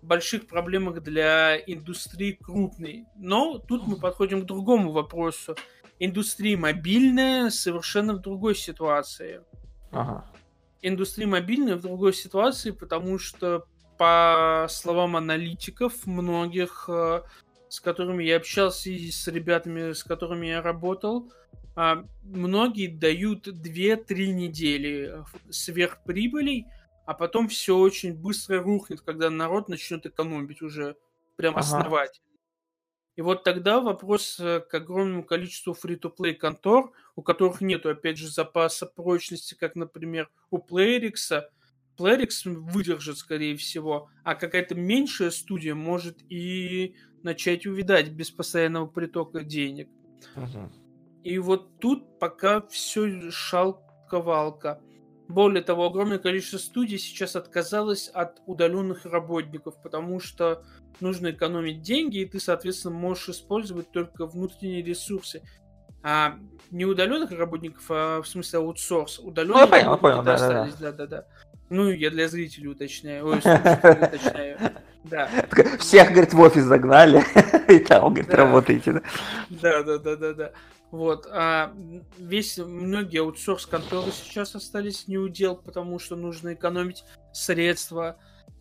[0.07, 3.07] больших проблемах для индустрии крупной.
[3.17, 5.57] Но тут мы подходим к другому вопросу.
[5.99, 9.41] Индустрия мобильная совершенно в другой ситуации.
[9.91, 10.25] Ага.
[10.83, 13.65] Индустрия мобильная в другой ситуации, потому что,
[13.99, 17.23] по словам аналитиков, многих, э,
[17.69, 21.33] с которыми я общался и с ребятами, с которыми я работал,
[21.77, 25.13] а, многие дают 2-3 недели
[25.51, 26.67] сверхприбылей,
[27.07, 30.97] а потом все очень быстро рухнет, когда народ начнет экономить уже
[31.37, 31.61] прям ага.
[31.61, 32.27] основательно.
[33.15, 38.29] И вот тогда вопрос э, к огромному количеству фри-то-плей контор, у которых нет, опять же,
[38.29, 41.43] запаса прочности, как, например, у Playrix.
[41.97, 49.43] Playrix выдержит, скорее всего, а какая-то меньшая студия может и начать увидать без постоянного притока
[49.43, 49.89] денег.
[50.35, 50.71] Uh-huh.
[51.25, 54.83] И вот тут пока все шалковалка.
[55.29, 60.63] Более того, огромное количество студий сейчас отказалось от удаленных работников, потому что
[61.01, 65.43] нужно экономить деньги, и ты, соответственно, можешь использовать только внутренние ресурсы.
[66.03, 66.37] А
[66.71, 69.19] не удаленных работников, а в смысле аутсорс.
[69.19, 71.25] Удаленные ну, я понял, понял, да, остались, да, да, да.
[71.69, 73.27] Ну, я для зрителей уточняю.
[73.27, 74.59] Ой, уточняю.
[75.03, 75.29] Да.
[75.81, 77.25] Всех, говорит, в офис загнали,
[77.69, 79.03] и там, говорит, работаете.
[79.51, 80.53] Да, да, да, да, да.
[80.91, 81.27] Вот.
[81.31, 81.75] А
[82.19, 88.19] весь, многие аутсорс-конторы сейчас остались не удел, потому что нужно экономить средства.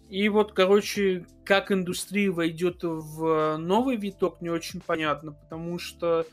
[0.09, 6.25] И вот, короче, как индустрия войдет в новый виток, не очень понятно, потому что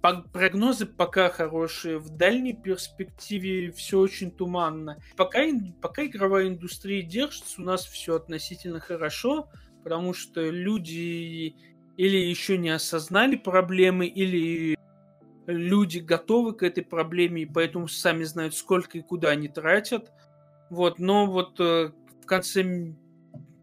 [0.00, 4.98] прогнозы пока хорошие, в дальней перспективе все очень туманно.
[5.16, 5.40] Пока,
[5.82, 9.48] пока игровая индустрия держится, у нас все относительно хорошо,
[9.82, 11.56] потому что люди
[11.96, 14.76] или еще не осознали проблемы, или
[15.48, 20.12] люди готовы к этой проблеме, и поэтому сами знают, сколько и куда они тратят.
[20.70, 21.90] Вот, но вот э,
[22.22, 22.94] в конце,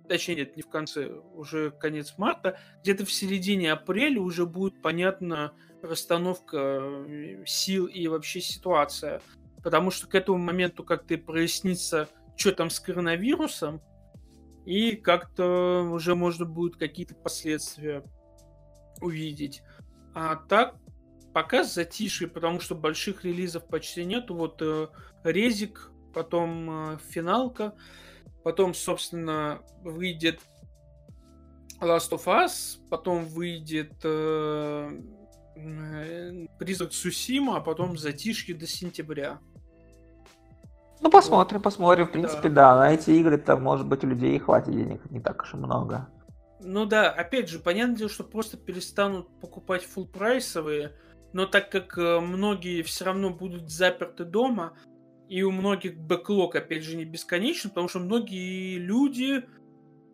[0.07, 5.53] точнее, нет, не в конце, уже конец марта, где-то в середине апреля уже будет понятна
[5.83, 9.21] расстановка э, сил и вообще ситуация.
[9.63, 13.81] Потому что к этому моменту как-то прояснится, что там с коронавирусом,
[14.65, 18.03] и как-то уже можно будет какие-то последствия
[18.99, 19.61] увидеть.
[20.15, 20.77] А так,
[21.35, 24.33] пока затишье, потому что больших релизов почти нету.
[24.35, 24.87] Вот э,
[25.25, 27.73] Резик, потом э, финалка,
[28.41, 30.39] потом, собственно, выйдет
[31.81, 34.91] Last of Us, потом выйдет э,
[35.57, 39.39] э, Призрак Сусима, а потом затишье до сентября.
[41.01, 42.07] Ну, посмотрим, посмотрим.
[42.07, 45.19] В принципе, да, да на эти игры там, может быть, у людей хватит денег не
[45.19, 46.07] так уж и много.
[46.61, 50.93] Ну да, опять же, понятное дело, что просто перестанут покупать full прайсовые,
[51.35, 54.77] но так как э, многие все равно будут заперты дома,
[55.27, 59.43] и у многих бэклог, опять же, не бесконечен, потому что многие люди,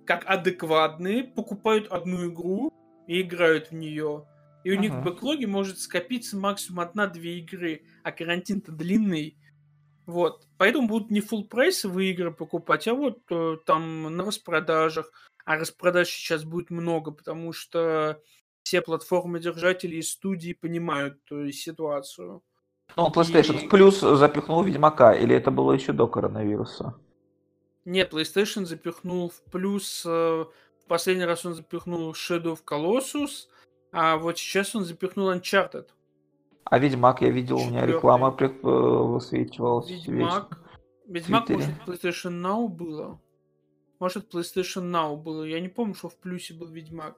[0.08, 2.74] как адекватные, покупают одну игру
[3.06, 4.26] и играют в нее.
[4.64, 4.82] И у ага.
[4.82, 9.38] них в бэклоге может скопиться максимум одна-две игры, а карантин-то длинный.
[10.08, 10.48] Вот.
[10.58, 15.12] Поэтому будут не full прайсовые игры покупать, а вот э, там на распродажах.
[15.46, 18.20] А распродаж сейчас будет много, потому что
[18.72, 22.42] все платформы-держатели и студии понимают э, ситуацию.
[22.96, 23.68] Ну, PlayStation и...
[23.68, 26.96] плюс запихнул Ведьмака, или это было еще до коронавируса?
[27.84, 30.06] Нет, PlayStation запихнул в плюс...
[30.06, 30.46] Э,
[30.80, 33.50] в последний раз он запихнул Shadow of Colossus,
[33.92, 35.88] а вот сейчас он запихнул Uncharted.
[36.64, 37.68] А Ведьмак, я видел, Четвертый.
[37.68, 39.90] у меня реклама э, высвечивалась.
[39.90, 40.62] Ведьмак...
[41.08, 43.20] Ведьмак, может, PlayStation Now было?
[44.00, 45.44] Может, PlayStation Now было.
[45.44, 47.18] Я не помню, что в плюсе был Ведьмак.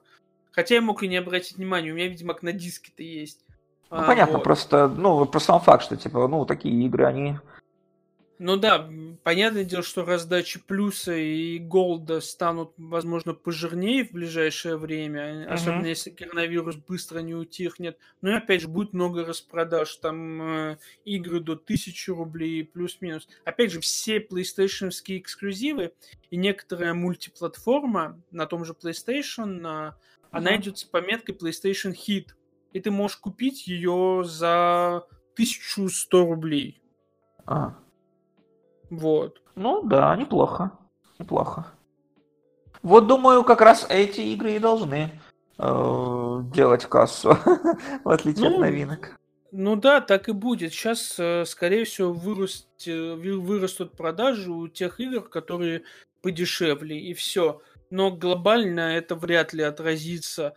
[0.54, 3.44] Хотя я мог и не обратить внимания, у меня, видимо, на диске-то есть.
[3.90, 4.44] Ну, а, понятно, вот.
[4.44, 7.36] просто, ну, просто сам факт, что, типа, ну, такие игры, они
[8.38, 8.88] Ну да,
[9.24, 15.46] понятное дело, что раздачи плюса и голда станут, возможно, пожирнее в ближайшее время, uh-huh.
[15.46, 17.98] особенно если коронавирус быстро не утихнет.
[18.22, 23.28] Ну и опять же, будет много распродаж, там э, игры до 1000 рублей плюс-минус.
[23.44, 25.92] Опять же, все PlayStation эксклюзивы
[26.30, 29.92] и некоторая мультиплатформа на том же PlayStation, uh-huh.
[30.34, 32.28] Она идет с пометкой PlayStation Hit.
[32.72, 35.04] И ты можешь купить ее за
[35.34, 36.82] 1100 рублей.
[37.46, 37.74] А.
[38.90, 39.42] Вот.
[39.54, 40.72] Ну да, неплохо.
[41.18, 41.66] Неплохо.
[42.82, 45.10] Вот думаю, как раз эти игры и должны
[45.58, 47.38] э, делать кассу,
[48.04, 49.18] в отличие ну, от новинок.
[49.52, 50.72] Ну да, так и будет.
[50.72, 55.84] Сейчас, э, скорее всего, выраст, вырастут продажи у тех игр, которые
[56.22, 57.62] подешевле, и все.
[57.90, 60.54] Но глобально это вряд ли отразится.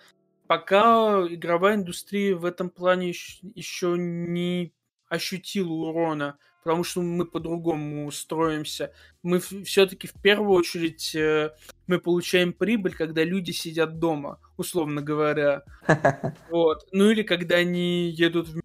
[0.47, 4.73] Пока игровая индустрия в этом плане еще не
[5.09, 8.91] ощутила урона потому что мы по-другому строимся.
[9.23, 11.51] Мы все-таки в первую очередь э,
[11.87, 15.63] мы получаем прибыль, когда люди сидят дома, условно говоря.
[16.49, 16.85] Вот.
[16.91, 18.59] Ну или когда они едут в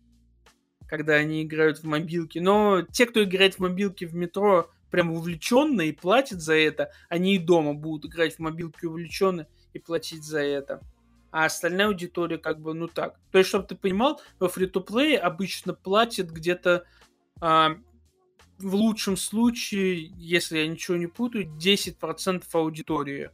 [0.89, 2.41] когда они играют в мобилки.
[2.41, 7.35] Но те, кто играет в мобилки в метро, прям увлеченно и платят за это, они
[7.35, 10.81] и дома будут играть в мобилки увлеченно и платить за это.
[11.33, 13.19] А остальная аудитория как бы, ну так.
[13.33, 16.85] То есть, чтобы ты понимал, во фри-то-плее обычно платят где-то
[17.41, 17.79] а,
[18.59, 23.31] в лучшем случае, если я ничего не путаю, 10% аудитории.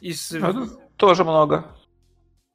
[0.00, 0.32] Из...
[0.32, 0.66] Это
[0.96, 1.76] тоже много.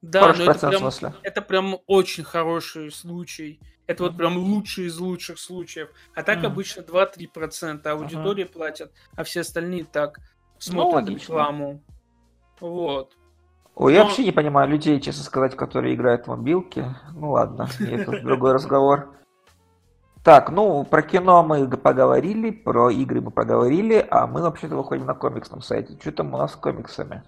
[0.02, 3.60] Да, но это прям, это прям очень хороший случай.
[3.92, 5.90] Это вот прям лучший из лучших случаев.
[6.16, 6.46] А так mm.
[6.46, 8.54] обычно 2-3% аудитории uh-huh.
[8.54, 10.20] платят, а все остальные так
[10.60, 11.84] смотрят ну, рекламу.
[12.62, 13.18] Вот.
[13.76, 13.98] Ой, Но...
[13.98, 16.86] я вообще не понимаю людей, честно сказать, которые играют в мобилки.
[17.14, 19.14] Ну ладно, это другой разговор.
[20.24, 25.16] Так, ну, про кино мы поговорили, про игры мы поговорили, а мы вообще-то выходим на
[25.16, 25.98] комиксном сайте.
[26.00, 27.24] Что там у нас с комиксами?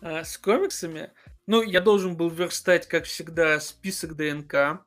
[0.00, 1.10] А, с комиксами?
[1.46, 4.80] Ну, я должен был верстать, как всегда, список ДНК.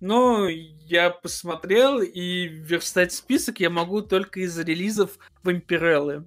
[0.00, 6.26] Но я посмотрел, и верстать список я могу только из релизов Вампиреллы.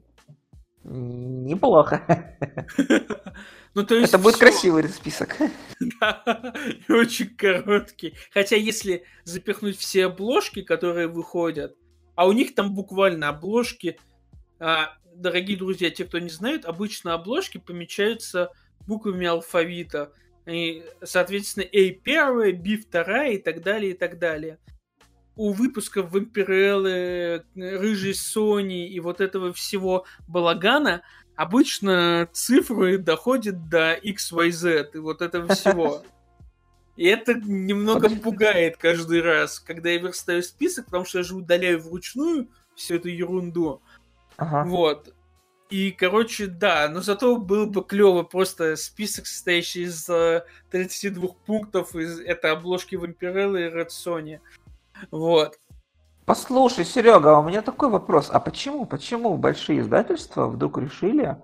[0.84, 2.38] Неплохо.
[3.76, 5.36] Ну, то есть Это будет красивый список.
[6.00, 6.54] Да,
[6.88, 8.14] и очень короткий.
[8.32, 11.76] Хотя если запихнуть все обложки, которые выходят,
[12.14, 13.98] а у них там буквально обложки,
[14.60, 18.52] а, дорогие друзья, те, кто не знают, обычно обложки помечаются
[18.86, 20.14] буквами алфавита.
[20.46, 24.60] И, соответственно, A1, B2 и так далее, и так далее.
[25.36, 31.02] У выпусков Вампиреллы, Рыжей Сони и вот этого всего балагана–
[31.36, 36.04] обычно цифры доходят до XYZ и вот этого всего.
[36.96, 41.82] И это немного пугает каждый раз, когда я верстаю список, потому что я же удаляю
[41.82, 43.82] вручную всю эту ерунду.
[44.38, 44.70] Ага.
[44.70, 45.12] Вот.
[45.70, 50.06] И, короче, да, но зато было бы клево просто список, состоящий из
[50.70, 54.40] 32 э, пунктов из этой обложки Вампирелла и Red Sony.
[55.10, 55.60] Вот.
[56.26, 58.30] Послушай, Серега, у меня такой вопрос.
[58.32, 61.38] А почему, почему большие издательства вдруг решили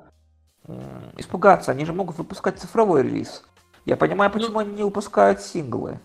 [1.18, 1.72] испугаться?
[1.72, 3.44] Они же могут выпускать цифровой релиз.
[3.86, 6.00] Я понимаю, почему ну, они не выпускают синглы.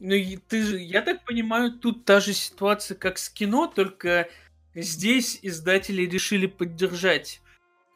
[0.00, 0.14] Ну,
[0.48, 4.28] ты же, я так понимаю, тут та же ситуация, как с кино, только
[4.74, 7.40] здесь издатели решили поддержать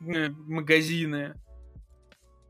[0.00, 1.34] э, магазины.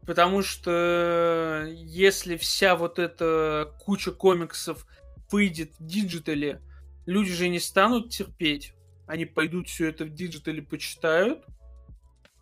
[0.07, 4.87] Потому что если вся вот эта куча комиксов
[5.31, 6.63] выйдет в диджитале,
[7.05, 8.73] люди же не станут терпеть.
[9.07, 11.45] Они пойдут все это в диджитале почитают,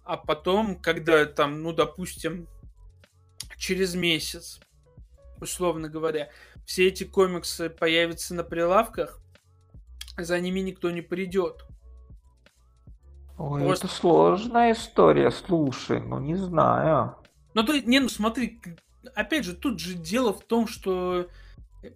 [0.04, 2.48] а потом, когда там, ну, допустим,
[3.56, 4.60] через месяц,
[5.40, 6.30] условно говоря,
[6.64, 9.20] все эти комиксы появятся на прилавках,
[10.16, 11.64] за ними никто не придет.
[13.38, 13.86] Ой, Просто...
[13.86, 17.16] это сложная история, слушай, ну не знаю.
[17.54, 18.60] Ну, то, не, ну смотри,
[19.14, 21.28] опять же, тут же дело в том, что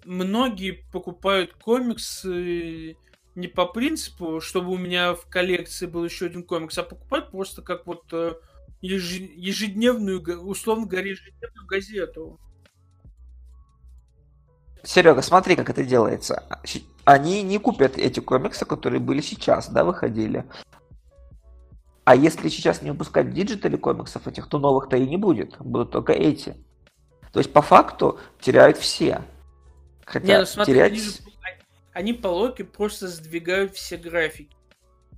[0.05, 2.97] многие покупают комиксы
[3.35, 7.63] не по принципу, чтобы у меня в коллекции был еще один комикс, а покупают просто
[7.63, 8.35] как вот э,
[8.83, 12.41] ежедневную, условно говоря, ежедневную газету.
[14.83, 16.45] Серега, смотри, как это делается.
[17.05, 20.45] Они не купят эти комиксы, которые были сейчас, да, выходили.
[22.11, 25.57] А если сейчас не выпускать в диджитале комиксов этих, то новых-то и не будет.
[25.61, 26.57] Будут только эти.
[27.33, 29.23] То есть, по факту, теряют все.
[30.05, 30.91] Хотя Не, ну смотри, терять...
[30.91, 31.03] они,
[31.93, 34.57] они по логике просто сдвигают все графики.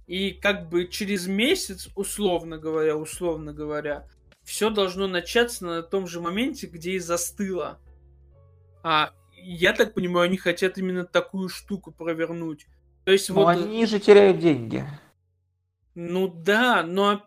[0.07, 4.07] И как бы через месяц, условно говоря, условно говоря,
[4.43, 7.79] все должно начаться на том же моменте, где и застыло.
[8.83, 12.67] А я так понимаю, они хотят именно такую штуку провернуть.
[13.07, 13.49] То есть, но вот...
[13.49, 14.87] они же теряют деньги.
[15.95, 17.23] Ну да, но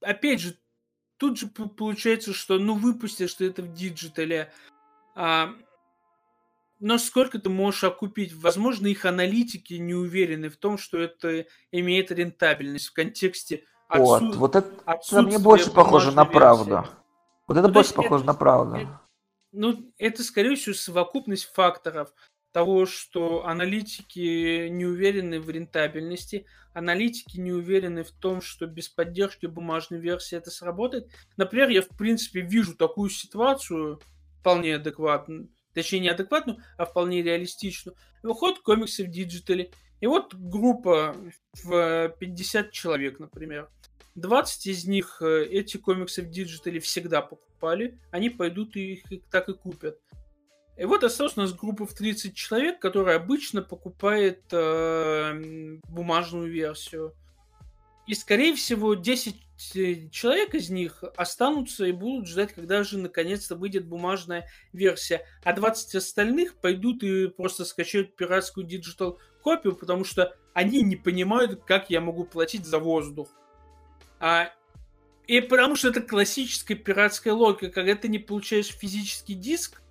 [0.00, 0.58] опять же,
[1.16, 4.52] тут же получается, что ну выпустишь ты это в диджитале,
[5.14, 5.54] а,
[6.80, 8.34] но сколько ты можешь окупить?
[8.34, 14.04] Возможно, их аналитики не уверены в том, что это имеет рентабельность в контексте отсу...
[14.04, 16.86] Вот, вот это, это мне больше похоже на правду.
[17.46, 18.76] Вот это ну, больше похоже это, на правду.
[18.76, 19.00] Это,
[19.52, 22.14] ну, это, скорее всего, совокупность факторов
[22.52, 29.46] того, что аналитики не уверены в рентабельности, аналитики не уверены в том, что без поддержки
[29.46, 31.08] бумажной версии это сработает.
[31.36, 34.00] Например, я, в принципе, вижу такую ситуацию
[34.40, 37.96] вполне адекватную, точнее, не адекватную, а вполне реалистичную.
[38.22, 39.70] Выходят комиксы в диджитале,
[40.00, 41.14] и вот группа
[41.62, 43.68] в 50 человек, например.
[44.16, 49.48] 20 из них э, эти комиксы в диджитале всегда покупали, они пойдут и их так
[49.48, 49.98] и купят.
[50.80, 57.14] И вот осталась у нас группа в 30 человек, которая обычно покупает э, бумажную версию.
[58.06, 59.36] И, скорее всего, 10
[59.74, 65.26] э, человек из них останутся и будут ждать, когда же наконец-то выйдет бумажная версия.
[65.44, 71.62] А 20 остальных пойдут и просто скачают пиратскую digital копию, потому что они не понимают,
[71.66, 73.28] как я могу платить за воздух.
[74.18, 74.50] А,
[75.26, 79.82] и потому что это классическая пиратская логика, когда ты не получаешь физический диск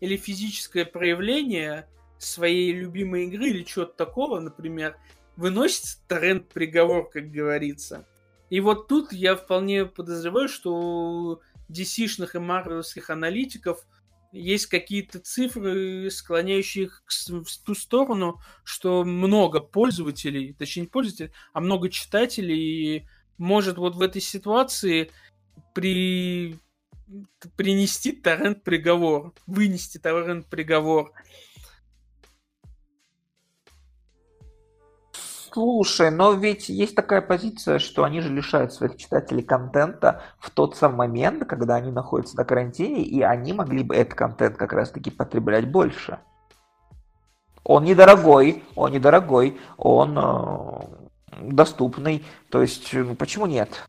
[0.00, 1.88] или физическое проявление
[2.18, 4.96] своей любимой игры или чего-то такого, например,
[5.36, 8.06] выносится торрент приговор, как говорится.
[8.48, 11.40] И вот тут я вполне подозреваю, что у
[11.70, 13.84] DC-шных и марвелских аналитиков
[14.32, 21.60] есть какие-то цифры, склоняющие их в ту сторону, что много пользователей, точнее не пользователей, а
[21.60, 25.10] много читателей может вот в этой ситуации
[25.74, 26.58] при...
[27.56, 31.12] принести торрент приговор, вынести торрент приговор.
[35.12, 40.76] Слушай, но ведь есть такая позиция, что они же лишают своих читателей контента в тот
[40.76, 45.10] самый момент, когда они находятся на карантине, и они могли бы этот контент как раз-таки
[45.10, 46.18] потреблять больше.
[47.64, 52.22] Он недорогой, он недорогой, он э, доступный.
[52.50, 53.88] То есть, ну, почему нет?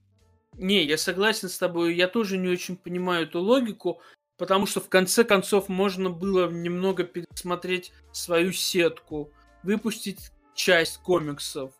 [0.57, 1.95] Не, я согласен с тобой.
[1.95, 4.01] Я тоже не очень понимаю эту логику,
[4.37, 9.31] потому что в конце концов можно было немного пересмотреть свою сетку,
[9.63, 11.71] выпустить часть комиксов,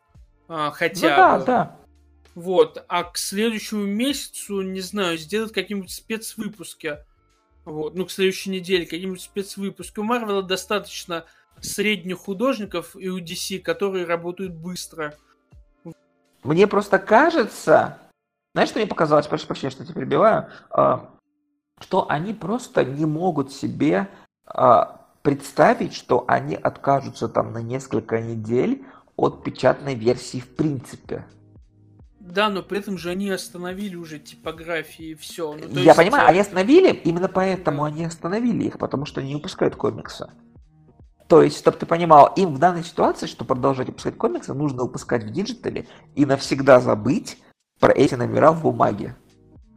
[0.47, 1.45] а, хотя ну, да, бы.
[1.45, 1.79] Да.
[2.35, 6.99] Вот, а к следующему месяцу, не знаю, сделать какие-нибудь спецвыпуски.
[7.65, 9.99] Вот, ну, к следующей неделе какие-нибудь спецвыпуски.
[9.99, 11.25] У Марвела достаточно
[11.61, 15.15] средних художников и у DC, которые работают быстро.
[16.43, 17.97] Мне просто кажется,
[18.57, 21.11] знаешь, что мне показалось, прошу прощения, что тебя перебиваю, а,
[21.79, 24.09] что они просто не могут себе
[24.47, 28.83] а, представить, что они откажутся там на несколько недель
[29.15, 31.27] от печатной версии в принципе.
[32.19, 35.53] Да, но при этом же они остановили уже типографии и все.
[35.53, 35.95] Ну, я есть...
[35.95, 40.31] понимаю, они остановили, именно поэтому они остановили их, потому что они не выпускают комиксы.
[41.27, 45.25] То есть, чтобы ты понимал, им в данной ситуации, чтобы продолжать выпускать комиксы, нужно выпускать
[45.25, 45.85] в диджитале
[46.15, 47.37] и навсегда забыть
[47.79, 49.15] про эти номера в бумаге.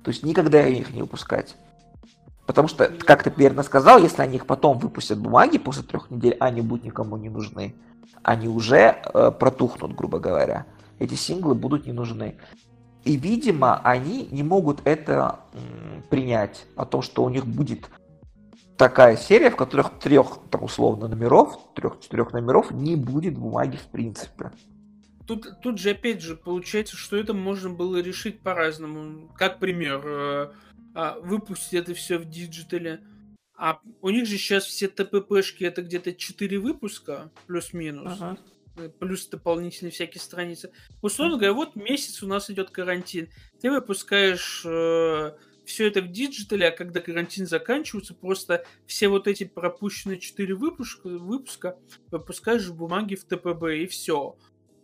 [0.05, 1.57] То есть никогда их не выпускать.
[2.47, 6.11] Потому что, как ты верно сказал, если они их потом выпустят в бумаге после трех
[6.11, 7.77] недель, они будут никому не нужны.
[8.23, 10.67] Они уже э, протухнут, грубо говоря.
[10.99, 12.37] Эти синглы будут не нужны.
[13.05, 17.89] И, видимо, они не могут это м, принять, о том, что у них будет
[18.77, 24.53] такая серия, в которых трех, там, условно, номеров, трех-четырех номеров не будет бумаги в принципе.
[25.31, 29.33] Тут, тут же, опять же, получается, что это можно было решить по-разному.
[29.39, 30.53] Как пример, э,
[30.97, 33.05] э, выпустить это все в диджитале.
[33.57, 38.15] А у них же сейчас все ТПБшки это где-то 4 выпуска, плюс-минус.
[38.21, 38.39] Ага.
[38.77, 40.73] Э, плюс дополнительные всякие страницы.
[41.01, 43.29] Условно говоря, вот месяц у нас идет карантин.
[43.61, 49.45] Ты выпускаешь э, все это в диджитале, а когда карантин заканчивается, просто все вот эти
[49.45, 51.79] пропущенные 4 выпуска, выпуска
[52.11, 54.37] выпускаешь в бумаге в ТПБ, и все.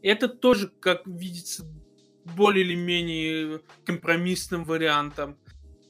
[0.06, 1.66] Это тоже, как видится,
[2.36, 5.36] более или менее компромиссным вариантом.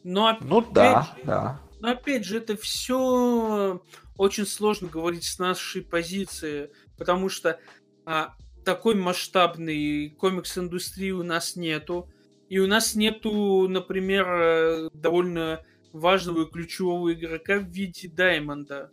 [0.05, 1.61] Но ну опять, ну да, да.
[1.81, 3.83] Но опять же, это все
[4.17, 7.61] очень сложно говорить с нашей позиции, потому что
[8.07, 12.09] а, такой масштабной комикс-индустрии у нас нету.
[12.49, 15.63] И у нас нету, например, э, довольно
[15.93, 18.93] важного и ключевого игрока в виде Даймонда,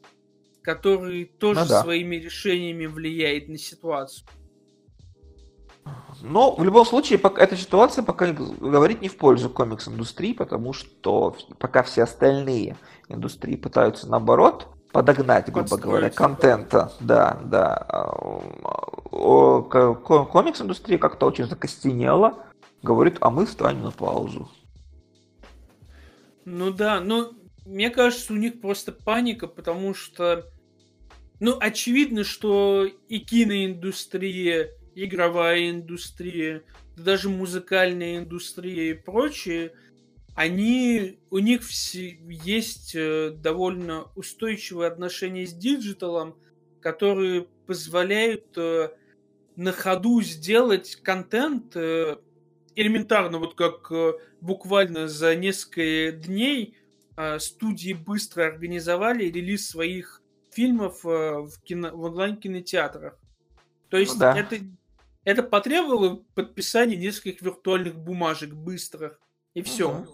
[0.61, 1.81] который тоже ну, да.
[1.81, 4.27] своими решениями влияет на ситуацию.
[6.21, 11.83] Но в любом случае эта ситуация пока говорит не в пользу комикс-индустрии, потому что пока
[11.83, 12.77] все остальные
[13.09, 16.93] индустрии пытаются наоборот подогнать, грубо говоря, контента.
[16.99, 17.85] Да, да.
[19.11, 22.45] Комикс-индустрия как-то очень закостенела.
[22.83, 24.49] Говорит, а мы станем на паузу.
[26.45, 27.31] Ну да, ну,
[27.65, 30.45] мне кажется, у них просто паника, потому что,
[31.39, 36.63] ну, очевидно, что и киноиндустрия, игровая индустрия,
[36.95, 39.73] да даже музыкальная индустрия и прочее,
[40.35, 46.35] они, у них все, есть э, довольно устойчивые отношения с диджиталом,
[46.81, 48.89] которые позволяют э,
[49.55, 52.17] на ходу сделать контент э,
[52.75, 53.91] элементарно, вот как
[54.41, 56.75] буквально за несколько дней
[57.37, 63.19] студии быстро организовали релиз своих фильмов в, кино, в онлайн-кинотеатрах.
[63.89, 64.35] То есть ну, да.
[64.35, 64.57] это,
[65.23, 69.19] это потребовало подписания нескольких виртуальных бумажек быстрых.
[69.53, 69.89] И все.
[69.91, 70.07] Угу.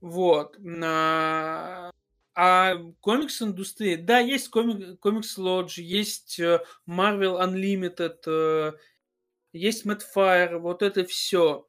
[0.00, 0.58] Вот.
[0.84, 1.90] А,
[2.34, 8.72] а комикс-индустрия, да, есть комик, комикс Lodge, есть э, Marvel Unlimited, э,
[9.52, 11.66] есть Madfire, вот это все.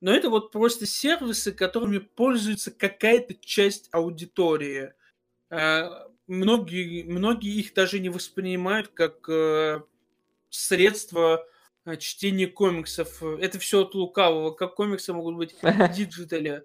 [0.00, 4.92] Но это вот просто сервисы, которыми пользуется какая-то часть аудитории.
[5.50, 5.88] Э,
[6.28, 9.28] многие, многие их даже не воспринимают как
[10.50, 11.46] средство
[11.98, 13.22] чтения комиксов.
[13.22, 14.52] Это все от лукавого.
[14.52, 16.64] Как комиксы могут быть в диджитале.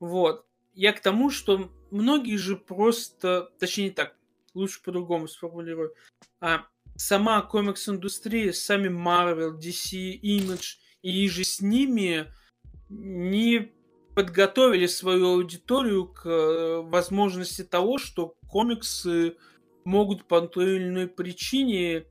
[0.00, 0.46] Вот.
[0.74, 4.16] Я к тому, что многие же просто, точнее не так,
[4.54, 5.94] лучше по-другому сформулирую.
[6.40, 12.32] А сама комикс-индустрия, сами Marvel, DC, Image иже с ними
[12.88, 13.72] не
[14.14, 19.36] подготовили свою аудиторию к э, возможности того, что комиксы
[19.84, 22.06] могут по той или иной причине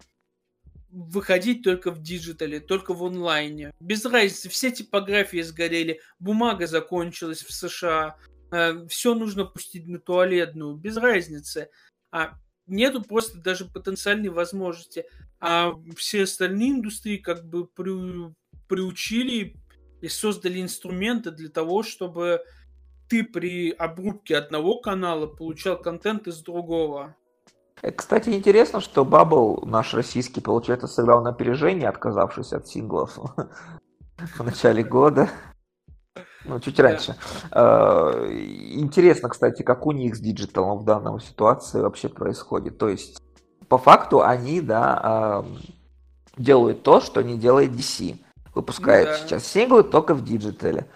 [0.93, 3.73] выходить только в диджитале, только в онлайне.
[3.79, 8.15] Без разницы, все типографии сгорели, бумага закончилась в США,
[8.51, 11.69] э, все нужно пустить на туалетную, без разницы.
[12.11, 12.33] А
[12.67, 15.05] нету просто даже потенциальной возможности.
[15.39, 18.31] А все остальные индустрии как бы при,
[18.67, 19.55] приучили
[20.01, 22.43] и создали инструменты для того, чтобы
[23.09, 27.15] ты при обрубке одного канала получал контент из другого.
[27.83, 33.19] Э, кстати, интересно, что Бабл наш российский, получается, сыграл на опережение, отказавшись от синглов
[34.17, 35.29] в начале года.
[36.45, 37.15] Ну, чуть раньше.
[37.51, 38.27] Э,
[38.71, 42.77] интересно, кстати, как у них с диджиталом в данной ситуации вообще происходит.
[42.77, 43.21] То есть,
[43.67, 45.45] по факту, они, да,
[46.37, 48.17] делают то, что не делает DC.
[48.53, 49.17] Выпускают да.
[49.17, 50.87] сейчас синглы только в диджитале.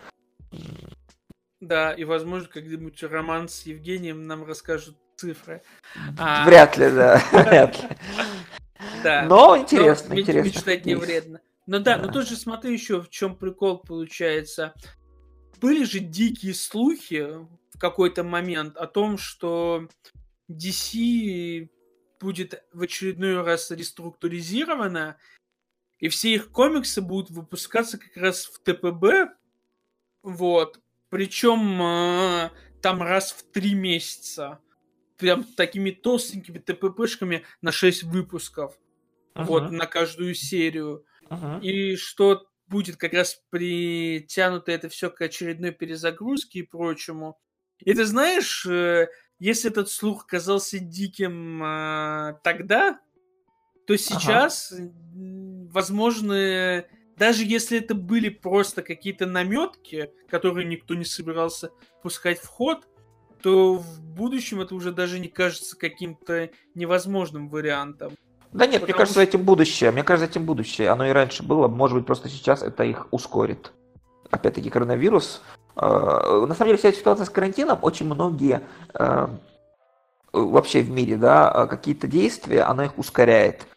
[1.59, 5.61] Да, и, возможно, когда-нибудь Роман с Евгением нам расскажут цифры.
[6.17, 6.45] А...
[6.45, 7.21] Вряд ли, да.
[7.31, 7.89] Вряд ли.
[9.03, 9.23] Да.
[9.23, 10.47] Но интересно, но интересно.
[10.47, 11.41] Мечтать не вредно.
[11.65, 14.73] Ну да, да, но тоже смотри еще, в чем прикол получается.
[15.59, 17.27] Были же дикие слухи
[17.73, 19.87] в какой-то момент о том, что
[20.49, 21.69] DC
[22.19, 25.17] будет в очередной раз реструктуризирована,
[25.99, 29.33] и все их комиксы будут выпускаться как раз в ТПБ,
[30.23, 32.49] вот, причем э,
[32.81, 34.59] там раз в три месяца
[35.17, 38.77] прям такими толстенькими ТППшками на 6 выпусков.
[39.35, 39.45] Uh-huh.
[39.45, 41.05] Вот, на каждую серию.
[41.29, 41.61] Uh-huh.
[41.61, 47.39] И что будет как раз притянуто это все к очередной перезагрузке и прочему.
[47.79, 49.07] И ты знаешь, э,
[49.39, 52.99] если этот слух казался диким э, тогда,
[53.85, 54.91] то сейчас, ага.
[55.71, 61.71] возможно, даже если это были просто какие-то наметки, которые никто не собирался
[62.03, 62.85] пускать в ход,
[63.41, 68.13] то в будущем это уже даже не кажется каким-то невозможным вариантом.
[68.51, 69.21] Да нет, Потому мне кажется, что...
[69.21, 69.91] этим будущее.
[69.91, 70.89] Мне кажется, этим будущее.
[70.89, 71.67] Оно и раньше было.
[71.67, 73.73] Может быть, просто сейчас это их ускорит.
[74.31, 75.41] Опять-таки, коронавирус.
[75.75, 78.61] Э, на самом деле, вся ситуация с карантином, очень многие
[78.93, 79.27] э,
[80.33, 83.67] вообще в мире, да, какие-то действия, она их ускоряет.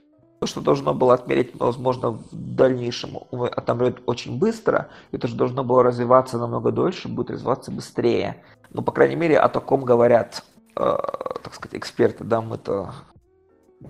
[0.41, 5.82] То, что должно было отмерить, возможно, в дальнейшем отомрет очень быстро, это же должно было
[5.82, 8.43] развиваться намного дольше, будет развиваться быстрее.
[8.70, 10.43] Ну, по крайней мере, о таком говорят,
[10.76, 10.97] э,
[11.43, 12.95] так сказать, эксперты, да, мы-то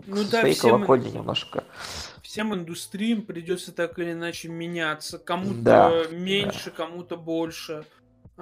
[0.06, 1.64] ну, да, своей всем, колокольни немножко.
[2.22, 5.18] Всем индустриям придется так или иначе меняться.
[5.18, 6.84] Кому-то да, меньше, да.
[6.84, 7.84] кому-то больше.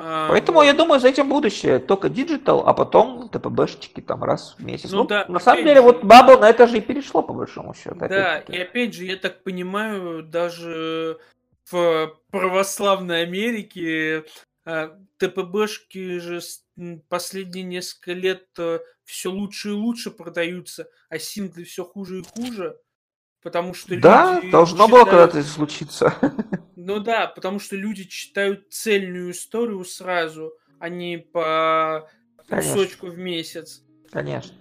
[0.01, 1.81] А, Поэтому я думаю, за этим будущее.
[1.81, 4.93] Только диджитал, а потом ТПБшечки там раз в месяц.
[4.93, 7.33] Ну, ну да, на самом деле, же, вот Bubble на это же и перешло, по
[7.33, 7.97] большому счету.
[7.99, 11.19] Да, и опять же, я так понимаю, даже
[11.69, 14.25] в православной Америке
[14.65, 16.41] а, ТПБшки же
[17.09, 22.79] последние несколько лет э, все лучше и лучше продаются, а синглы все хуже и хуже.
[23.43, 24.91] Потому что да, должно читают...
[24.91, 26.15] было когда-то случиться.
[26.81, 32.09] Ну да, потому что люди читают цельную историю сразу, а не по
[32.47, 32.73] Конечно.
[32.73, 33.83] кусочку в месяц.
[34.13, 34.57] Конечно.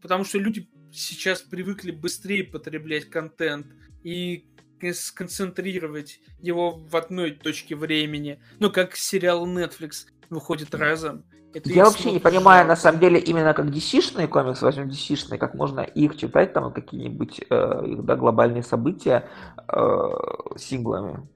[0.00, 3.66] потому что люди сейчас привыкли быстрее потреблять контент
[4.04, 4.46] и
[4.92, 8.40] сконцентрировать его в одной точке времени.
[8.60, 11.24] Ну, как сериал Netflix выходит разом.
[11.54, 15.54] Это я вообще не понимаю, на самом деле, именно как DC-шные комиксы, возьмем DC-шные, как
[15.54, 19.28] можно их читать, там, какие-нибудь э, да, глобальные события
[19.66, 20.08] э,
[20.56, 21.26] синглами.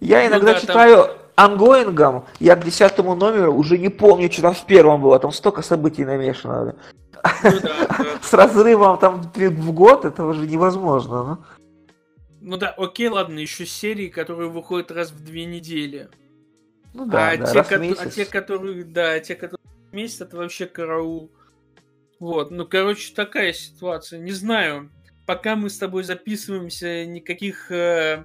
[0.00, 1.52] Я ну иногда ну, да, читаю там...
[1.52, 5.30] ongoing ом, я к десятому номеру уже не помню, что там в первом было, там
[5.30, 6.64] столько событий намешано.
[6.64, 6.72] Ну,
[7.22, 8.06] да, да.
[8.20, 11.22] С разрывом там в год это уже невозможно.
[11.22, 11.38] Ну.
[12.40, 16.08] ну да, окей, ладно, еще серии, которые выходят раз в две недели.
[16.94, 19.60] Ну да, а, да те, ко- а те, которые, да, те, которые
[19.92, 21.30] месяц, это вообще караул.
[22.20, 24.20] Вот, ну, короче, такая ситуация.
[24.20, 24.90] Не знаю,
[25.26, 28.24] пока мы с тобой записываемся, никаких э,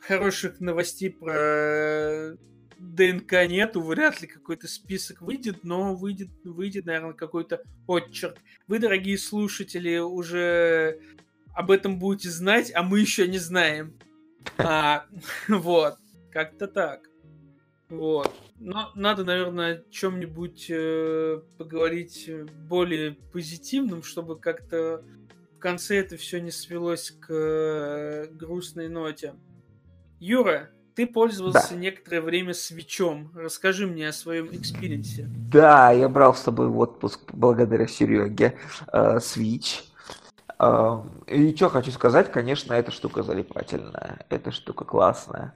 [0.00, 2.36] хороших новостей про э,
[2.78, 8.38] ДНК нету, вряд ли какой-то список выйдет, но выйдет, выйдет, наверное, какой-то отчерк.
[8.66, 10.98] Вы, дорогие слушатели, уже
[11.52, 13.98] об этом будете знать, а мы еще не знаем.
[14.56, 15.04] А,
[15.48, 15.96] вот,
[16.32, 17.09] как-то так.
[17.90, 18.32] Вот.
[18.58, 22.30] Но надо, наверное, о чем-нибудь э, поговорить
[22.68, 25.02] более позитивным, чтобы как-то
[25.56, 29.34] в конце это все не свелось к э, грустной ноте.
[30.20, 31.76] Юра, ты пользовался да.
[31.76, 33.32] некоторое время Switch ом.
[33.34, 35.28] Расскажи мне о своем experience е.
[35.28, 38.56] Да, я брал с тобой в отпуск благодаря Сереге
[38.92, 39.82] э, Switch.
[40.58, 44.24] Э, и что хочу сказать, конечно, эта штука залипательная.
[44.28, 45.54] Эта штука классная.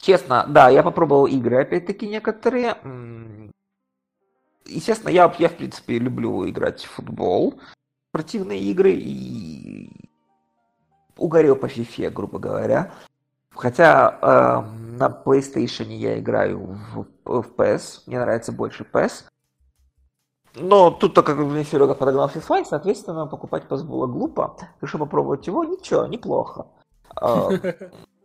[0.00, 2.76] Э, честно, да, я попробовал игры, опять-таки, некоторые.
[4.66, 7.60] Естественно, я, я, в принципе, люблю играть в футбол,
[8.10, 9.90] спортивные игры, и
[11.16, 12.92] угорел по FIFA, грубо говоря.
[13.50, 19.24] Хотя э, на PlayStation я играю в, в PS, мне нравится больше PS.
[20.54, 24.56] Но тут, так как мне Серега подогнал FIFA, соответственно, покупать PS было глупо.
[24.80, 26.66] Решил попробовать его, ничего, неплохо.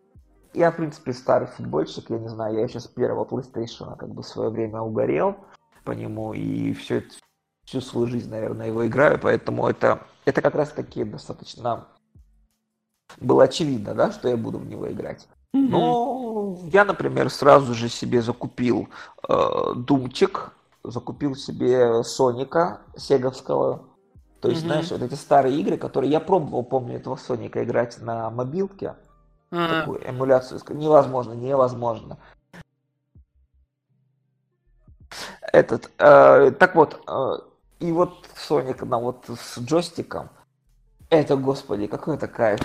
[0.56, 4.24] Я, в принципе, старый футбольщик, я не знаю, я еще с первого PlayStation как бы
[4.24, 5.36] в свое время угорел
[5.84, 7.04] по нему, и все,
[7.66, 11.88] всю свою жизнь, наверное, его играю, поэтому это, это как раз таки достаточно
[13.20, 15.28] было очевидно, да, что я буду в него играть.
[15.54, 15.68] Mm-hmm.
[15.70, 18.88] Но я, например, сразу же себе закупил
[19.28, 20.54] э, Думчик,
[20.84, 23.90] закупил себе Соника Сеговского.
[24.42, 24.66] То есть, mm-hmm.
[24.66, 28.96] знаешь, вот эти старые игры, которые я пробовал, помню, этого Соника играть на мобилке.
[29.56, 29.80] Mm-hmm.
[29.80, 30.62] Такую эмуляцию.
[30.70, 32.18] Невозможно, невозможно.
[35.54, 37.38] Этот, э, так вот, э,
[37.80, 40.30] и вот Соник на вот с джойстиком.
[41.10, 42.60] Это, господи, какой это кайф.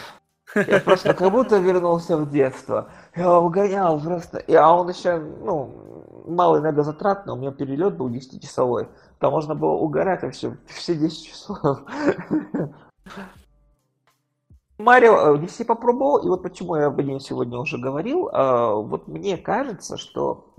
[0.57, 2.91] Я просто как будто вернулся в детство.
[3.15, 4.39] Я угонял просто.
[4.39, 8.89] И, а он еще, ну, мало энергозатратный, у меня перелет был 10-часовой.
[9.21, 11.79] Там можно было угорать вообще все 10 часов.
[14.81, 18.29] Марио DC э, попробовал, и вот почему я об нем сегодня уже говорил.
[18.29, 20.55] Э, вот мне кажется, что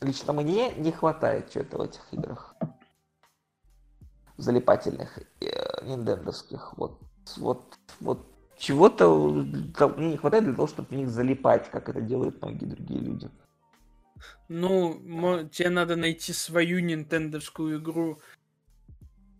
[0.00, 2.54] лично мне не хватает чего-то в этих играх.
[4.36, 6.74] Залипательных, э, ниндендовских.
[6.76, 7.00] Вот,
[7.36, 8.26] вот, вот
[8.58, 13.00] чего-то мне не хватает для того, чтобы в них залипать, как это делают многие другие
[13.00, 13.30] люди.
[14.48, 18.18] Ну, тебе надо найти свою нинтендовскую игру,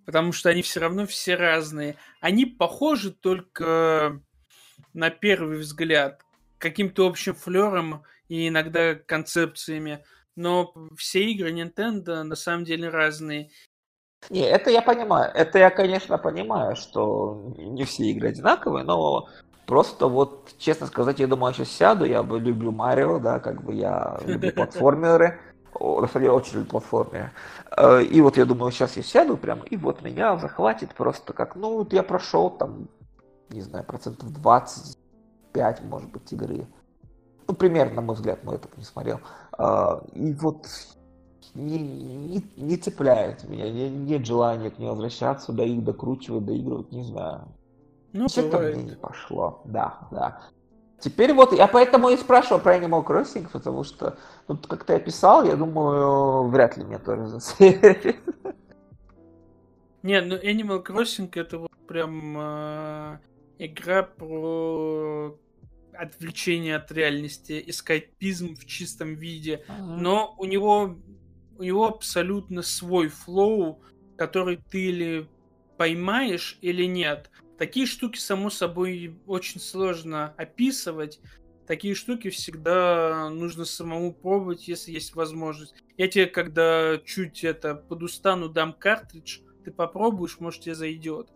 [0.06, 1.96] потому что они все равно все разные.
[2.20, 4.20] Они похожи только
[4.94, 6.22] на первый взгляд
[6.58, 10.02] каким-то общим флером и иногда концепциями,
[10.36, 13.50] но все игры Nintendo на самом деле разные.
[14.30, 15.30] Не, это я понимаю.
[15.34, 19.28] Это я, конечно, понимаю, что не все игры одинаковые, но
[19.66, 23.62] просто вот, честно сказать, я думаю, я сейчас сяду, я бы люблю Марио, да, как
[23.62, 25.38] бы я люблю платформеры.
[25.78, 27.32] На самом деле, очень люблю платформеры.
[27.76, 31.56] Э, и вот я думаю, сейчас я сяду прям, и вот меня захватит просто как,
[31.56, 32.88] ну, вот я прошел там,
[33.50, 36.66] не знаю, процентов 25, может быть, игры.
[37.46, 39.20] Ну, примерно, на мой взгляд, но я так не смотрел.
[39.58, 40.66] Э, и вот
[41.54, 46.92] не, не, не цепляет меня, не, нет желания к ней возвращаться, да их докручивать, доигрывать,
[46.92, 47.48] не знаю.
[48.12, 50.40] Ну, Что-то мне не пошло, да, да.
[51.00, 54.18] Теперь вот, я поэтому и спрашивал про Animal Crossing, потому что,
[54.48, 58.16] ну, как ты описал, я думаю, вряд ли мне тоже засейвит.
[60.02, 63.18] Не, ну Animal Crossing это вот прям э,
[63.58, 65.36] игра про
[65.92, 69.64] отвлечение от реальности, эскайпизм в чистом виде.
[69.68, 69.82] Ага.
[69.82, 70.96] Но у него
[71.58, 73.82] у него абсолютно свой флоу,
[74.16, 75.28] который ты или
[75.76, 77.30] поймаешь, или нет.
[77.58, 81.20] Такие штуки, само собой, очень сложно описывать,
[81.66, 85.74] такие штуки всегда нужно самому пробовать, если есть возможность.
[85.96, 91.28] Я тебе, когда чуть это подустану, дам картридж, ты попробуешь, может, тебе зайдет.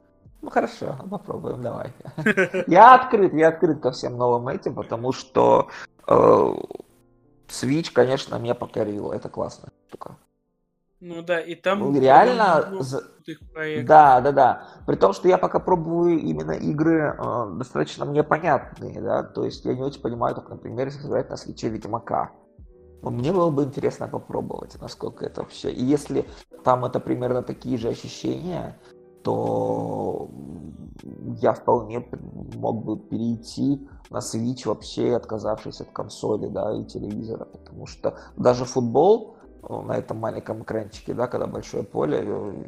[0.43, 1.93] Ну хорошо, попробуем, давай.
[2.67, 5.69] Я открыт, я открыт ко всем новым этим, потому что
[6.07, 6.55] э,
[7.49, 9.13] Switch, конечно, меня покорил.
[9.13, 10.17] Это классная штука.
[11.01, 11.79] Ну да, и там...
[11.79, 12.69] Ну, реально...
[13.87, 14.69] Да, да, да.
[14.87, 19.65] При том, что я пока пробую именно игры э, достаточно мне понятные, да, то есть
[19.65, 22.33] я не очень понимаю, как, например, если играть на свече Ведьмака.
[23.03, 25.71] Но мне было бы интересно попробовать, насколько это вообще...
[25.71, 26.27] И если
[26.65, 28.79] там это примерно такие же ощущения,
[29.23, 30.29] то
[31.41, 32.07] я вполне
[32.55, 38.65] мог бы перейти на Switch вообще, отказавшись от консоли, да, и телевизора, потому что даже
[38.65, 42.65] футбол на этом маленьком экранчике, да, когда большое поле, э,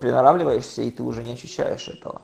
[0.00, 2.22] приноравливаешься, и ты уже не ощущаешь этого.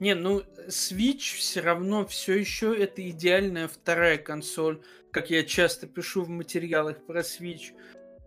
[0.00, 6.22] Не, ну, Switch все равно все еще это идеальная вторая консоль, как я часто пишу
[6.22, 7.72] в материалах про Switch.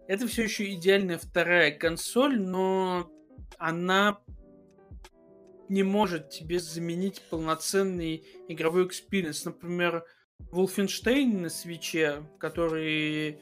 [0.08, 3.10] Это все еще идеальная вторая консоль, но
[3.58, 4.20] она
[5.70, 9.46] не может тебе заменить полноценный игровой experience.
[9.46, 10.04] Например,
[10.52, 13.40] Wolfenstein на Switch е, который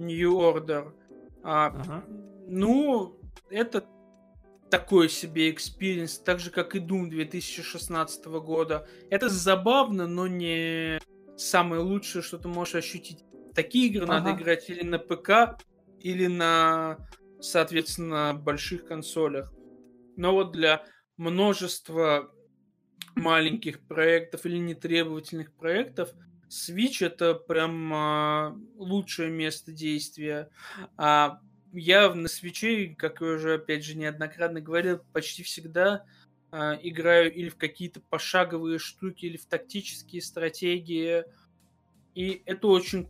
[0.00, 0.92] New Order.
[1.42, 2.04] А, ага.
[2.46, 3.20] Ну,
[3.50, 3.86] это
[4.70, 8.88] такой себе experience, так же, как и Doom 2016 года.
[9.10, 11.00] Это забавно, но не
[11.36, 13.24] самое лучшее, что ты можешь ощутить.
[13.54, 14.20] Такие игры ага.
[14.20, 15.62] надо играть или на ПК,
[16.00, 16.98] или на,
[17.40, 19.52] соответственно, больших консолях.
[20.16, 20.84] Но вот для
[21.16, 22.32] множества
[23.16, 26.10] маленьких проектов или нетребовательных проектов–
[26.50, 30.50] Switch это прям а, лучшее место действия.
[30.96, 31.40] А
[31.72, 36.04] я на свече, как я уже опять же неоднократно говорил, почти всегда
[36.50, 41.24] а, играю или в какие-то пошаговые штуки, или в тактические стратегии.
[42.16, 43.08] И это очень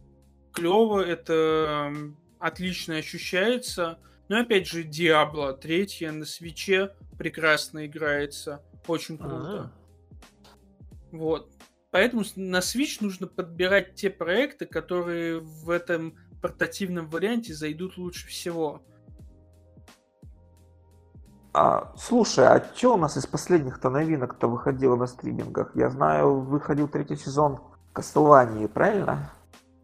[0.53, 1.93] клево, это
[2.39, 3.99] отлично ощущается.
[4.29, 8.63] Но опять же, Diablo третья на свече прекрасно играется.
[8.87, 9.35] Очень круто.
[9.35, 9.73] А-а-а.
[11.17, 11.60] Вот.
[11.91, 18.83] Поэтому на Switch нужно подбирать те проекты, которые в этом портативном варианте зайдут лучше всего.
[21.53, 25.73] А, слушай, а что у нас из последних-то новинок-то выходило на стримингах?
[25.75, 27.59] Я знаю, выходил третий сезон
[27.93, 29.33] Castlevania, правильно?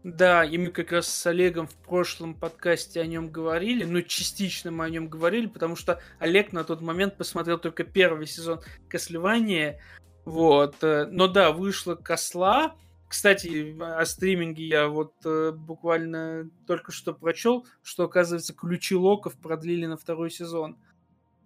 [0.05, 4.70] Да, и мы как раз с Олегом в прошлом подкасте о нем говорили, ну, частично
[4.70, 9.78] мы о нем говорили, потому что Олег на тот момент посмотрел только первый сезон Castlevania,
[10.27, 10.74] вот.
[10.82, 12.74] Э, но да, вышла Косла.
[13.09, 19.86] Кстати, о стриминге я вот э, буквально только что прочел, что, оказывается, ключи локов продлили
[19.86, 20.77] на второй сезон.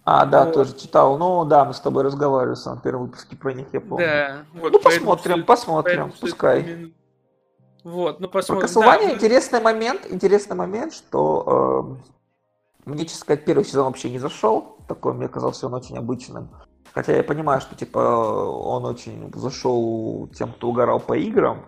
[0.04, 0.54] А, да, вот.
[0.54, 1.18] тоже читал.
[1.18, 4.06] Ну, да, мы с тобой разговаривали в самом первом выпуске про них, я помню.
[4.06, 4.44] Да.
[4.54, 6.62] Вот, ну, посмотрим, поэтому, посмотрим, пускай.
[6.62, 6.92] Именно...
[7.84, 8.66] Вот, ну посмотрим.
[8.66, 9.14] Про Castlevania да.
[9.14, 11.98] интересный момент, интересный момент, что
[12.86, 14.78] э, мне, честно сказать, первый сезон вообще не зашел.
[14.88, 16.48] Такой мне казался он очень обычным.
[16.94, 21.66] Хотя я понимаю, что типа он очень зашел тем, кто угорал по играм.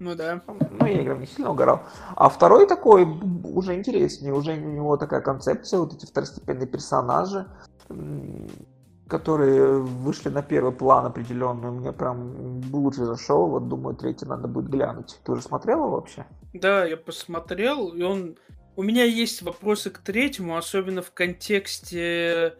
[0.00, 0.42] Ну да.
[0.46, 1.80] Ну, я играм не сильно угорал.
[2.16, 3.06] А второй такой
[3.44, 4.34] уже интереснее.
[4.34, 7.46] Уже у него такая концепция, вот эти второстепенные персонажи,
[9.08, 11.70] которые вышли на первый план определенный.
[11.70, 13.48] Мне прям лучше зашел.
[13.48, 15.20] Вот думаю, третий надо будет глянуть.
[15.24, 16.26] Ты уже смотрел его вообще?
[16.52, 18.36] Да, я посмотрел, и он...
[18.76, 22.56] У меня есть вопросы к третьему, особенно в контексте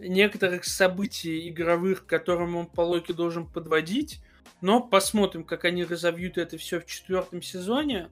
[0.00, 4.20] некоторых событий игровых, к которым он по логике должен подводить.
[4.60, 8.08] Но посмотрим, как они разовьют это все в четвертом сезоне.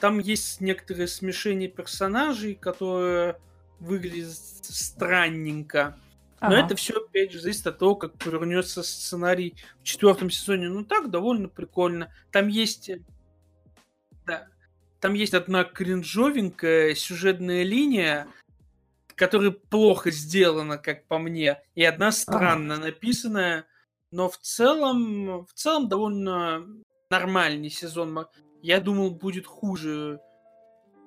[0.00, 3.40] Там есть некоторые смешения персонажей, которые
[3.80, 5.98] выглядят странненько.
[6.40, 6.66] Но ага.
[6.66, 10.68] это все, опять же, зависит от того, как повернется сценарий в четвертом сезоне.
[10.68, 12.12] Ну так, довольно прикольно.
[12.30, 12.90] Там есть...
[14.24, 14.46] Да.
[15.00, 18.28] Там есть одна кринжовенькая сюжетная линия,
[19.18, 22.84] которая плохо сделана, как по мне, и одна странно ага.
[22.84, 23.66] написанная,
[24.10, 26.64] но в целом, в целом довольно
[27.10, 28.26] нормальный сезон.
[28.62, 30.20] Я думал, будет хуже.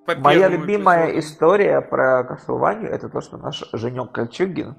[0.05, 1.19] По Моя любимая эпизоду.
[1.19, 4.75] история про Castlevania это то, что наш Женек Кольчугин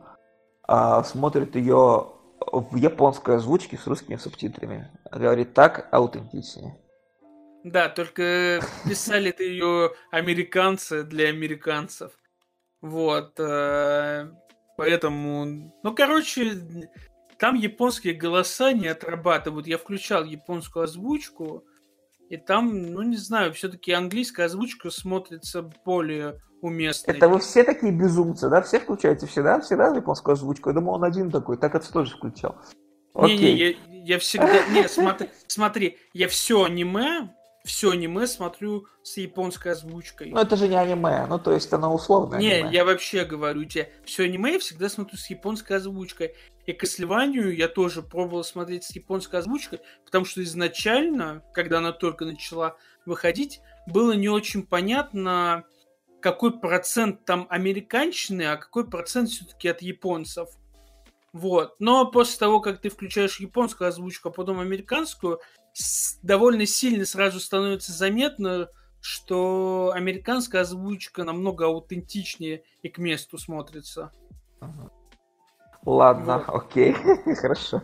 [0.65, 2.09] а, смотрит ее
[2.41, 4.91] в японской озвучке с русскими субтитрами.
[5.11, 6.77] Говорит, так аутентичнее.
[7.65, 12.13] Да, только писали ты ее американцы для американцев.
[12.83, 13.39] Вот.
[13.41, 14.31] Э,
[14.77, 15.73] поэтому...
[15.83, 16.53] Ну, короче,
[17.39, 19.67] там японские голоса не отрабатывают.
[19.67, 21.65] Я включал японскую озвучку,
[22.29, 27.17] и там, ну, не знаю, все-таки английская озвучка смотрится более уместной.
[27.17, 28.63] Это вы все такие безумцы, да?
[28.63, 30.71] Все включаете всегда, всегда японскую озвучку?
[30.71, 32.57] Я думал, он один такой, так это тоже включал.
[33.15, 34.67] Не-не, я, я всегда...
[34.69, 37.35] Не, смотри, смотри, я все аниме,
[37.65, 40.31] все аниме смотрю с японской озвучкой.
[40.31, 42.71] Ну это же не аниме, ну то есть оно условно Не, аниме.
[42.73, 46.35] я вообще говорю тебе, все аниме я всегда смотрю с японской озвучкой.
[46.67, 52.25] И Кослеванию я тоже пробовал смотреть с японской озвучкой, потому что изначально, когда она только
[52.25, 55.65] начала выходить, было не очень понятно,
[56.21, 60.49] какой процент там американщины, а какой процент все-таки от японцев.
[61.33, 61.75] Вот.
[61.81, 65.41] Но после того, как ты включаешь японскую озвучку, а потом американскую,
[66.23, 68.69] довольно сильно сразу становится заметно,
[69.01, 74.13] что американская озвучка намного аутентичнее и к месту смотрится.
[75.85, 76.63] Ладно, вот.
[76.63, 76.93] окей,
[77.37, 77.83] хорошо.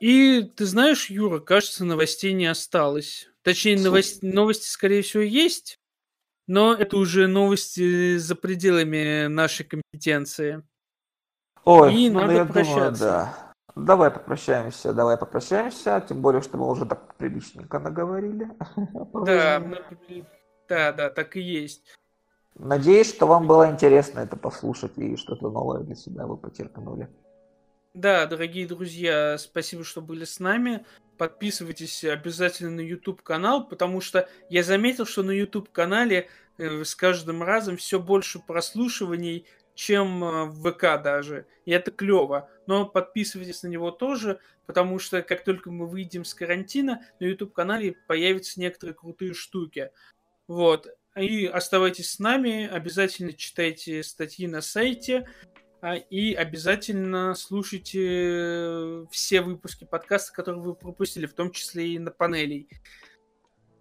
[0.00, 3.28] И ты знаешь, Юра, кажется, новостей не осталось.
[3.42, 5.78] Точнее, новости, новости, скорее всего, есть,
[6.46, 10.62] но это уже новости за пределами нашей компетенции.
[11.64, 12.74] Ой, и ну, надо я прощаться.
[12.74, 13.49] Думаю, да.
[13.76, 18.48] Давай попрощаемся, давай попрощаемся, тем более, что мы уже так приличненько наговорили.
[19.26, 19.78] Да, мы,
[20.68, 21.82] да, да, так и есть.
[22.54, 27.08] Надеюсь, что вам было интересно это послушать и что-то новое для себя вы почерпнули.
[27.94, 30.84] Да, дорогие друзья, спасибо, что были с нами.
[31.18, 36.94] Подписывайтесь обязательно на YouTube канал, потому что я заметил, что на YouTube канале э, с
[36.94, 41.46] каждым разом все больше прослушиваний, чем э, в ВК даже.
[41.64, 42.48] И это клево.
[42.66, 47.52] Но подписывайтесь на него тоже, потому что как только мы выйдем с карантина, на YouTube
[47.52, 49.90] канале появятся некоторые крутые штуки.
[50.46, 50.88] Вот.
[51.16, 55.28] И оставайтесь с нами, обязательно читайте статьи на сайте,
[55.82, 62.10] а, и обязательно слушайте все выпуски подкаста, которые вы пропустили, в том числе и на
[62.10, 62.68] панелей.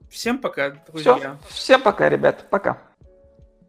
[0.10, 1.38] Всем пока, друзья.
[1.48, 1.56] Все.
[1.56, 2.48] Всем пока, ребят.
[2.50, 2.89] Пока.